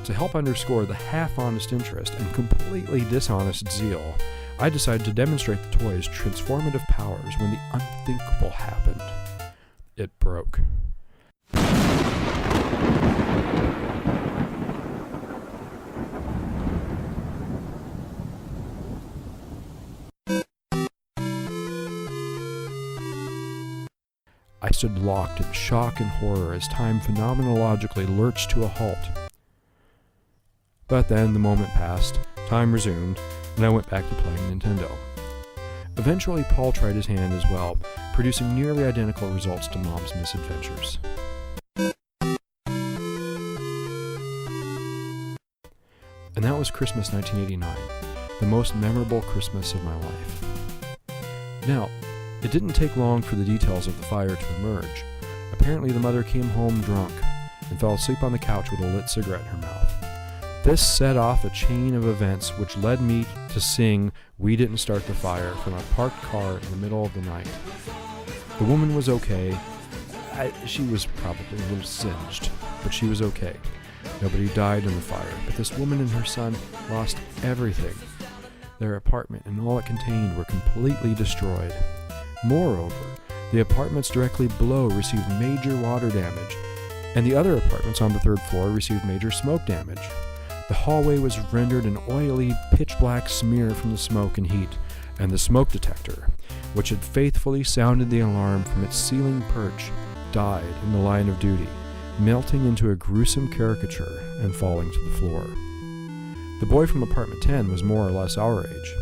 To 0.05 0.13
help 0.13 0.35
underscore 0.35 0.85
the 0.85 0.93
half 0.93 1.37
honest 1.39 1.71
interest 1.71 2.13
and 2.15 2.33
completely 2.33 3.01
dishonest 3.09 3.71
zeal, 3.71 4.15
I 4.59 4.69
decided 4.69 5.05
to 5.05 5.13
demonstrate 5.13 5.59
the 5.63 5.77
toy's 5.77 6.07
transformative 6.07 6.85
powers 6.87 7.33
when 7.39 7.51
the 7.51 7.59
unthinkable 7.71 8.49
happened. 8.49 9.01
It 9.95 10.11
broke. 10.19 10.59
I 24.63 24.69
stood 24.71 24.97
locked 24.99 25.39
in 25.39 25.51
shock 25.53 25.99
and 25.99 26.09
horror 26.09 26.53
as 26.53 26.67
time 26.67 26.99
phenomenologically 26.99 28.17
lurched 28.17 28.51
to 28.51 28.63
a 28.63 28.67
halt. 28.67 28.97
But 30.91 31.07
then 31.07 31.31
the 31.31 31.39
moment 31.39 31.69
passed, 31.69 32.19
time 32.49 32.73
resumed, 32.73 33.17
and 33.55 33.65
I 33.65 33.69
went 33.69 33.89
back 33.89 34.03
to 34.09 34.15
playing 34.15 34.59
Nintendo. 34.59 34.91
Eventually, 35.95 36.43
Paul 36.49 36.73
tried 36.73 36.95
his 36.95 37.05
hand 37.05 37.31
as 37.31 37.49
well, 37.49 37.77
producing 38.13 38.53
nearly 38.53 38.83
identical 38.83 39.29
results 39.29 39.69
to 39.69 39.77
Mom's 39.77 40.13
misadventures. 40.13 40.99
And 46.35 46.43
that 46.43 46.59
was 46.59 46.69
Christmas 46.69 47.13
1989, 47.13 47.73
the 48.41 48.45
most 48.45 48.75
memorable 48.75 49.21
Christmas 49.21 49.73
of 49.73 49.81
my 49.85 49.95
life. 49.95 50.45
Now, 51.69 51.89
it 52.41 52.51
didn't 52.51 52.73
take 52.73 52.97
long 52.97 53.21
for 53.21 53.37
the 53.37 53.45
details 53.45 53.87
of 53.87 53.95
the 53.97 54.03
fire 54.07 54.35
to 54.35 54.55
emerge. 54.57 55.05
Apparently, 55.53 55.93
the 55.93 56.01
mother 56.01 56.21
came 56.21 56.49
home 56.49 56.81
drunk 56.81 57.13
and 57.69 57.79
fell 57.79 57.93
asleep 57.93 58.21
on 58.23 58.33
the 58.33 58.37
couch 58.37 58.69
with 58.71 58.81
a 58.81 58.87
lit 58.87 59.09
cigarette 59.09 59.39
in 59.39 59.47
her 59.47 59.57
mouth. 59.59 59.80
This 60.63 60.85
set 60.85 61.17
off 61.17 61.43
a 61.43 61.49
chain 61.49 61.95
of 61.95 62.05
events 62.05 62.55
which 62.59 62.77
led 62.77 63.01
me 63.01 63.25
to 63.49 63.59
sing 63.59 64.11
We 64.37 64.55
Didn't 64.55 64.77
Start 64.77 65.07
the 65.07 65.13
Fire 65.15 65.55
from 65.55 65.73
a 65.73 65.81
parked 65.95 66.21
car 66.21 66.59
in 66.59 66.69
the 66.69 66.77
middle 66.77 67.03
of 67.03 67.11
the 67.15 67.21
night. 67.21 67.49
The 68.59 68.65
woman 68.65 68.95
was 68.95 69.09
okay. 69.09 69.57
I, 70.33 70.53
she 70.67 70.83
was 70.83 71.07
probably 71.07 71.57
a 71.57 71.67
little 71.69 71.83
singed, 71.83 72.51
but 72.83 72.93
she 72.93 73.07
was 73.07 73.23
okay. 73.23 73.55
Nobody 74.21 74.49
died 74.49 74.83
in 74.83 74.93
the 74.93 75.01
fire, 75.01 75.33
but 75.47 75.55
this 75.55 75.75
woman 75.79 75.99
and 75.99 76.09
her 76.11 76.25
son 76.25 76.55
lost 76.91 77.17
everything. 77.41 77.95
Their 78.77 78.97
apartment 78.97 79.47
and 79.47 79.59
all 79.67 79.79
it 79.79 79.87
contained 79.87 80.37
were 80.37 80.45
completely 80.45 81.15
destroyed. 81.15 81.73
Moreover, 82.45 83.05
the 83.51 83.61
apartments 83.61 84.11
directly 84.11 84.47
below 84.59 84.85
received 84.89 85.27
major 85.39 85.75
water 85.77 86.09
damage, 86.11 86.55
and 87.15 87.25
the 87.25 87.35
other 87.35 87.57
apartments 87.57 87.99
on 87.99 88.13
the 88.13 88.19
third 88.19 88.39
floor 88.41 88.69
received 88.69 89.07
major 89.07 89.31
smoke 89.31 89.65
damage. 89.65 90.07
The 90.71 90.77
hallway 90.77 91.19
was 91.19 91.37
rendered 91.51 91.83
an 91.83 91.97
oily, 92.09 92.53
pitch 92.71 92.97
black 92.97 93.27
smear 93.27 93.71
from 93.71 93.91
the 93.91 93.97
smoke 93.97 94.37
and 94.37 94.49
heat, 94.49 94.69
and 95.19 95.29
the 95.29 95.37
smoke 95.37 95.69
detector, 95.69 96.29
which 96.75 96.87
had 96.87 97.03
faithfully 97.03 97.61
sounded 97.61 98.09
the 98.09 98.21
alarm 98.21 98.63
from 98.63 98.85
its 98.85 98.95
ceiling 98.95 99.41
perch, 99.49 99.91
died 100.31 100.73
in 100.85 100.93
the 100.93 100.97
line 100.97 101.27
of 101.27 101.41
duty, 101.41 101.67
melting 102.19 102.65
into 102.65 102.89
a 102.89 102.95
gruesome 102.95 103.51
caricature 103.51 104.23
and 104.39 104.55
falling 104.55 104.89
to 104.89 104.99
the 105.01 105.17
floor. 105.17 105.43
The 106.61 106.67
boy 106.69 106.87
from 106.87 107.03
apartment 107.03 107.43
10 107.43 107.69
was 107.69 107.83
more 107.83 108.07
or 108.07 108.11
less 108.11 108.37
our 108.37 108.65
age. 108.65 108.95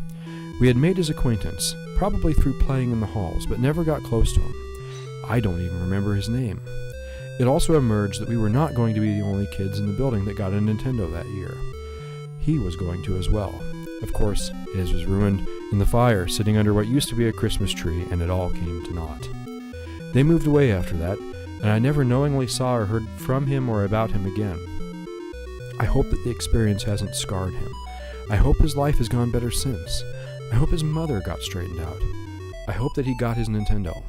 We 0.59 0.65
had 0.65 0.75
made 0.75 0.97
his 0.97 1.11
acquaintance, 1.11 1.75
probably 1.97 2.33
through 2.33 2.57
playing 2.61 2.91
in 2.91 2.99
the 2.99 3.05
halls, 3.05 3.45
but 3.45 3.59
never 3.59 3.83
got 3.83 4.01
close 4.01 4.33
to 4.33 4.39
him. 4.39 4.55
I 5.27 5.39
don't 5.39 5.61
even 5.61 5.81
remember 5.81 6.15
his 6.15 6.29
name. 6.29 6.61
It 7.39 7.47
also 7.47 7.77
emerged 7.77 8.19
that 8.19 8.27
we 8.27 8.37
were 8.37 8.49
not 8.49 8.75
going 8.75 8.93
to 8.95 9.01
be 9.01 9.13
the 9.13 9.25
only 9.25 9.47
kids 9.47 9.79
in 9.79 9.87
the 9.87 9.93
building 9.93 10.25
that 10.25 10.35
got 10.35 10.51
a 10.51 10.57
Nintendo 10.57 11.11
that 11.13 11.27
year. 11.29 11.55
He 12.39 12.59
was 12.59 12.75
going 12.75 13.01
to 13.03 13.17
as 13.17 13.29
well. 13.29 13.57
Of 14.01 14.11
course, 14.11 14.51
his 14.75 14.91
was 14.91 15.05
ruined 15.05 15.47
in 15.71 15.79
the 15.79 15.85
fire, 15.85 16.27
sitting 16.27 16.57
under 16.57 16.73
what 16.73 16.87
used 16.87 17.07
to 17.09 17.15
be 17.15 17.27
a 17.27 17.33
Christmas 17.33 17.71
tree, 17.71 18.05
and 18.11 18.21
it 18.21 18.29
all 18.29 18.49
came 18.49 18.83
to 18.85 18.93
naught. 18.93 19.29
They 20.13 20.23
moved 20.23 20.47
away 20.47 20.71
after 20.71 20.95
that, 20.97 21.17
and 21.61 21.69
I 21.69 21.79
never 21.79 22.03
knowingly 22.03 22.47
saw 22.47 22.75
or 22.75 22.85
heard 22.85 23.07
from 23.17 23.47
him 23.47 23.69
or 23.69 23.85
about 23.85 24.11
him 24.11 24.25
again. 24.25 24.59
I 25.79 25.85
hope 25.85 26.09
that 26.09 26.23
the 26.25 26.31
experience 26.31 26.83
hasn't 26.83 27.15
scarred 27.15 27.53
him. 27.53 27.71
I 28.29 28.35
hope 28.35 28.57
his 28.57 28.75
life 28.75 28.97
has 28.97 29.07
gone 29.07 29.31
better 29.31 29.51
since. 29.51 30.03
I 30.51 30.55
hope 30.55 30.71
his 30.71 30.83
mother 30.83 31.21
got 31.21 31.41
straightened 31.41 31.79
out. 31.79 32.01
I 32.67 32.73
hope 32.73 32.93
that 32.95 33.05
he 33.05 33.15
got 33.15 33.37
his 33.37 33.47
Nintendo. 33.47 34.03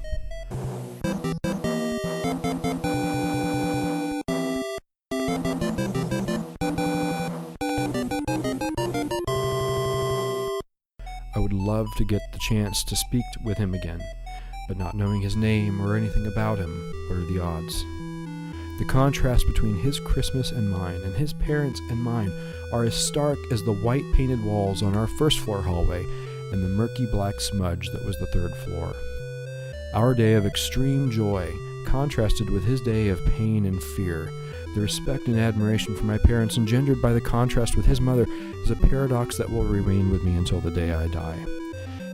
I 11.35 11.39
would 11.39 11.53
love 11.53 11.87
to 11.97 12.05
get 12.05 12.21
the 12.33 12.39
chance 12.41 12.85
to 12.85 12.97
speak 12.97 13.25
with 13.45 13.57
him 13.57 13.75
again, 13.75 14.01
but 14.69 14.77
not 14.77 14.95
knowing 14.95 15.23
his 15.23 15.37
name 15.37 15.81
or 15.81 15.97
anything 15.97 16.27
about 16.27 16.59
him, 16.59 16.93
what 17.09 17.19
are 17.19 17.33
the 17.33 17.41
odds? 17.41 17.85
The 18.79 18.87
contrast 18.87 19.47
between 19.47 19.77
his 19.77 20.01
Christmas 20.01 20.51
and 20.51 20.71
mine, 20.71 21.01
and 21.05 21.15
his 21.15 21.33
parents 21.33 21.81
and 21.91 21.99
mine, 21.99 22.33
are 22.73 22.85
as 22.85 22.95
stark 22.95 23.39
as 23.51 23.63
the 23.63 23.73
white 23.73 24.05
painted 24.15 24.43
walls 24.45 24.83
on 24.83 24.97
our 24.97 25.07
first 25.07 25.39
floor 25.41 25.63
hallway 25.63 26.05
and 26.53 26.63
the 26.63 26.69
murky 26.69 27.07
black 27.07 27.41
smudge 27.41 27.89
that 27.93 28.05
was 28.05 28.19
the 28.19 28.27
third 28.27 28.55
floor. 28.57 28.95
Our 29.95 30.15
day 30.15 30.35
of 30.35 30.47
extreme 30.47 31.11
joy 31.11 31.53
contrasted 31.87 32.51
with 32.51 32.65
his 32.65 32.81
day 32.81 33.09
of 33.09 33.25
pain 33.37 33.67
and 33.67 33.83
fear, 33.83 34.31
the 34.75 34.81
respect 34.81 35.27
and 35.27 35.39
admiration 35.39 35.97
for 35.97 36.05
my 36.05 36.19
parents 36.19 36.57
engendered 36.57 37.03
by 37.03 37.13
the 37.13 37.21
contrast 37.21 37.77
with 37.77 37.87
his 37.87 38.01
mother 38.01 38.27
is 38.29 38.71
a 38.71 38.77
paradox 38.77 39.37
that 39.37 39.51
will 39.51 39.65
remain 39.65 40.11
with 40.11 40.23
me 40.23 40.37
until 40.37 40.61
the 40.61 40.71
day 40.71 40.93
I 40.93 41.09
die. 41.09 41.45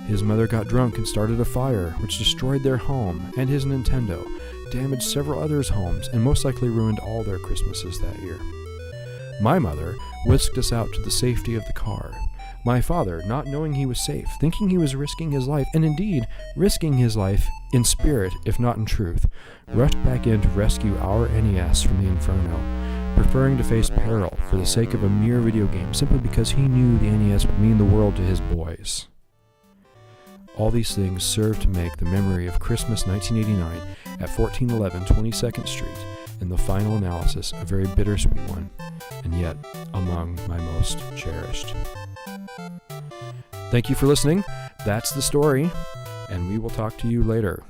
His 0.07 0.23
mother 0.23 0.47
got 0.47 0.69
drunk 0.69 0.97
and 0.97 1.07
started 1.07 1.39
a 1.41 1.45
fire, 1.45 1.91
which 2.01 2.19
destroyed 2.19 2.63
their 2.63 2.77
home 2.77 3.33
and 3.37 3.51
his 3.51 3.67
Nintendo, 3.67 4.25
damaged 4.71 5.03
several 5.03 5.43
others' 5.43 5.69
homes, 5.69 6.09
and 6.09 6.23
most 6.23 6.45
likely 6.45 6.69
ruined 6.69 6.99
all 7.01 7.23
their 7.23 7.39
Christmases 7.39 8.01
that 8.01 8.19
year. 8.21 8.39
My 9.41 9.59
mother 9.59 9.97
whisked 10.25 10.57
us 10.57 10.73
out 10.73 10.93
to 10.95 11.03
the 11.03 11.11
safety 11.11 11.57
of 11.57 11.67
the 11.67 11.73
car. 11.73 12.13
My 12.67 12.81
father, 12.81 13.23
not 13.27 13.47
knowing 13.47 13.75
he 13.75 13.87
was 13.87 14.05
safe, 14.05 14.27
thinking 14.41 14.69
he 14.69 14.77
was 14.77 14.97
risking 14.97 15.31
his 15.31 15.47
life, 15.47 15.69
and 15.73 15.85
indeed 15.85 16.27
risking 16.57 16.95
his 16.95 17.17
life 17.17 17.47
in 17.73 17.85
spirit, 17.85 18.33
if 18.45 18.59
not 18.59 18.77
in 18.77 18.85
truth, 18.85 19.29
rushed 19.69 20.03
back 20.03 20.27
in 20.27 20.41
to 20.41 20.49
rescue 20.49 20.99
our 20.99 21.29
NES 21.29 21.85
from 21.85 22.03
the 22.03 22.09
inferno, 22.09 23.15
preferring 23.15 23.57
to 23.57 23.63
face 23.63 23.89
peril 23.89 24.37
for 24.51 24.57
the 24.57 24.67
sake 24.67 24.95
of 24.95 25.05
a 25.05 25.09
mere 25.09 25.39
video 25.39 25.69
game 25.69 25.95
simply 25.95 26.19
because 26.19 26.51
he 26.51 26.63
knew 26.63 26.99
the 26.99 27.17
NES 27.17 27.47
would 27.47 27.61
mean 27.61 27.79
the 27.79 27.85
world 27.85 28.17
to 28.17 28.23
his 28.23 28.41
boys. 28.41 29.07
All 30.57 30.73
these 30.73 30.93
things 30.93 31.23
serve 31.23 31.61
to 31.61 31.69
make 31.69 31.97
the 31.99 32.05
memory 32.07 32.49
of 32.49 32.59
Christmas 32.59 33.07
1989 33.07 33.97
at 34.19 34.37
1411 34.37 35.05
22nd 35.05 35.69
Street 35.69 36.16
in 36.41 36.49
the 36.49 36.59
final 36.59 36.97
analysis 36.97 37.53
a 37.61 37.65
very 37.65 37.87
bittersweet 37.89 38.41
one, 38.51 38.71
and 39.25 39.35
yet 39.41 39.57
among 39.95 40.39
my 40.49 40.59
most 40.59 40.99
cherished. 41.17 41.75
Thank 43.71 43.89
you 43.89 43.95
for 43.95 44.07
listening. 44.07 44.45
That's 44.85 45.11
the 45.13 45.23
story, 45.23 45.71
and 46.31 46.49
we 46.49 46.59
will 46.59 46.71
talk 46.71 46.97
to 46.99 47.09
you 47.09 47.23
later. 47.23 47.63